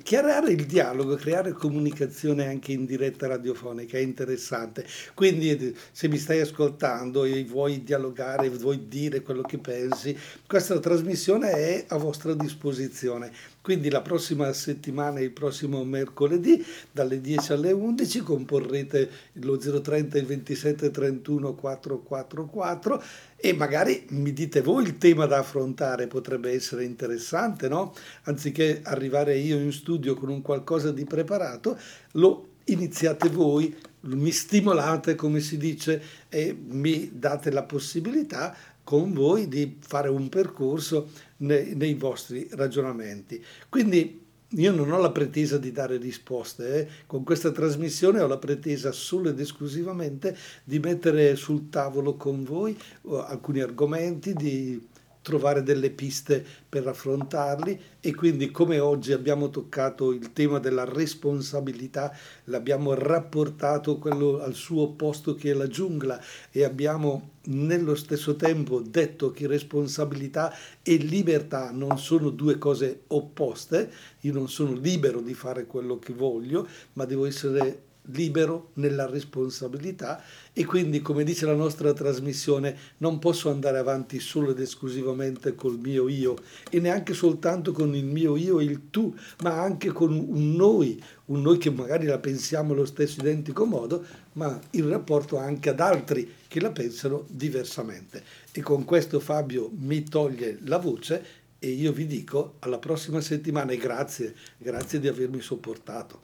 Chiarare 0.03 0.51
il 0.51 0.65
dialogo, 0.65 1.15
creare 1.15 1.51
comunicazione 1.51 2.47
anche 2.47 2.71
in 2.71 2.85
diretta 2.85 3.27
radiofonica 3.27 3.97
è 3.97 4.01
interessante. 4.01 4.85
Quindi 5.13 5.75
se 5.91 6.07
mi 6.07 6.17
stai 6.17 6.39
ascoltando 6.39 7.23
e 7.23 7.43
vuoi 7.43 7.83
dialogare, 7.83 8.49
vuoi 8.49 8.87
dire 8.87 9.01
dire 9.01 9.21
quello 9.21 9.41
che 9.41 9.57
pensi. 9.57 10.17
Questa 10.47 10.79
trasmissione 10.79 11.51
è 11.51 11.85
a 11.87 11.97
vostra 11.97 12.33
disposizione. 12.33 13.31
Quindi 13.61 13.89
la 13.89 14.01
prossima 14.01 14.51
settimana, 14.53 15.19
il 15.19 15.31
prossimo 15.31 15.83
mercoledì, 15.83 16.65
dalle 16.91 17.21
10 17.21 17.53
alle 17.53 17.71
11, 17.71 18.19
comporrete 18.21 19.09
lo 19.33 19.57
030 19.57 20.17
il 20.17 20.25
27 20.25 20.89
31 20.89 21.53
444 21.53 23.03
e 23.35 23.53
magari 23.53 24.07
mi 24.09 24.33
dite 24.33 24.61
voi 24.61 24.83
il 24.85 24.97
tema 24.97 25.27
da 25.27 25.37
affrontare, 25.37 26.07
potrebbe 26.07 26.51
essere 26.51 26.83
interessante, 26.85 27.67
no? 27.67 27.93
Anziché 28.23 28.81
arrivare 28.83 29.37
io 29.37 29.57
in 29.57 29.71
studio 29.71 30.15
con 30.15 30.29
un 30.29 30.41
qualcosa 30.41 30.91
di 30.91 31.05
preparato, 31.05 31.77
lo 32.13 32.47
iniziate 32.65 33.29
voi, 33.29 33.75
mi 34.01 34.31
stimolate, 34.31 35.15
come 35.15 35.39
si 35.39 35.57
dice, 35.57 36.01
e 36.29 36.55
mi 36.67 37.11
date 37.13 37.51
la 37.51 37.63
possibilità 37.63 38.55
con 38.91 39.13
voi 39.13 39.47
di 39.47 39.77
fare 39.79 40.09
un 40.09 40.27
percorso 40.27 41.11
nei, 41.37 41.75
nei 41.75 41.93
vostri 41.93 42.45
ragionamenti. 42.51 43.41
Quindi 43.69 44.21
io 44.49 44.71
non 44.73 44.91
ho 44.91 44.97
la 44.97 45.11
pretesa 45.11 45.57
di 45.57 45.71
dare 45.71 45.95
risposte, 45.95 46.75
eh. 46.75 46.87
con 47.05 47.23
questa 47.23 47.51
trasmissione 47.51 48.19
ho 48.19 48.27
la 48.27 48.37
pretesa 48.37 48.91
solo 48.91 49.29
ed 49.29 49.39
esclusivamente 49.39 50.35
di 50.65 50.79
mettere 50.79 51.37
sul 51.37 51.69
tavolo 51.69 52.15
con 52.15 52.43
voi 52.43 52.77
alcuni 53.09 53.61
argomenti, 53.61 54.33
di 54.33 54.89
trovare 55.21 55.63
delle 55.63 55.89
piste 55.89 56.45
per 56.67 56.87
affrontarli 56.87 57.79
e 57.99 58.15
quindi 58.15 58.49
come 58.49 58.79
oggi 58.79 59.11
abbiamo 59.11 59.49
toccato 59.49 60.11
il 60.11 60.33
tema 60.33 60.59
della 60.59 60.85
responsabilità, 60.85 62.15
l'abbiamo 62.45 62.93
rapportato 62.93 63.99
al 64.41 64.53
suo 64.53 64.91
posto 64.91 65.35
che 65.35 65.51
è 65.51 65.53
la 65.53 65.67
giungla 65.67 66.19
e 66.51 66.63
abbiamo 66.63 67.31
nello 67.45 67.95
stesso 67.95 68.35
tempo 68.35 68.81
detto 68.81 69.31
che 69.31 69.47
responsabilità 69.47 70.53
e 70.81 70.95
libertà 70.95 71.71
non 71.71 71.97
sono 71.97 72.29
due 72.29 72.57
cose 72.57 73.03
opposte, 73.07 73.91
io 74.21 74.33
non 74.33 74.49
sono 74.49 74.73
libero 74.73 75.21
di 75.21 75.33
fare 75.33 75.65
quello 75.65 75.99
che 75.99 76.13
voglio, 76.13 76.67
ma 76.93 77.05
devo 77.05 77.25
essere 77.25 77.89
libero 78.13 78.71
nella 78.73 79.05
responsabilità 79.05 80.21
e 80.53 80.65
quindi 80.65 81.01
come 81.01 81.23
dice 81.23 81.45
la 81.45 81.53
nostra 81.53 81.93
trasmissione 81.93 82.75
non 82.97 83.19
posso 83.19 83.49
andare 83.49 83.77
avanti 83.77 84.19
solo 84.19 84.51
ed 84.51 84.59
esclusivamente 84.59 85.55
col 85.55 85.77
mio 85.77 86.07
io 86.07 86.35
e 86.69 86.79
neanche 86.79 87.13
soltanto 87.13 87.71
con 87.71 87.95
il 87.95 88.05
mio 88.05 88.35
io 88.35 88.59
e 88.59 88.63
il 88.63 88.89
tu 88.89 89.15
ma 89.43 89.61
anche 89.61 89.91
con 89.91 90.11
un 90.13 90.55
noi 90.55 91.01
un 91.25 91.41
noi 91.41 91.57
che 91.57 91.69
magari 91.69 92.05
la 92.05 92.19
pensiamo 92.19 92.73
allo 92.73 92.85
stesso 92.85 93.19
identico 93.21 93.65
modo 93.65 94.03
ma 94.33 94.59
in 94.71 94.89
rapporto 94.89 95.37
anche 95.37 95.69
ad 95.69 95.79
altri 95.79 96.39
che 96.47 96.59
la 96.59 96.71
pensano 96.71 97.25
diversamente. 97.29 98.23
E 98.51 98.61
con 98.61 98.83
questo 98.83 99.19
Fabio 99.19 99.69
mi 99.73 100.03
toglie 100.03 100.57
la 100.63 100.77
voce 100.77 101.39
e 101.63 101.69
io 101.69 101.91
vi 101.93 102.07
dico 102.07 102.55
alla 102.59 102.79
prossima 102.79 103.21
settimana 103.21 103.71
e 103.71 103.77
grazie 103.77 104.35
grazie 104.57 104.99
di 104.99 105.07
avermi 105.07 105.41
sopportato 105.41 106.19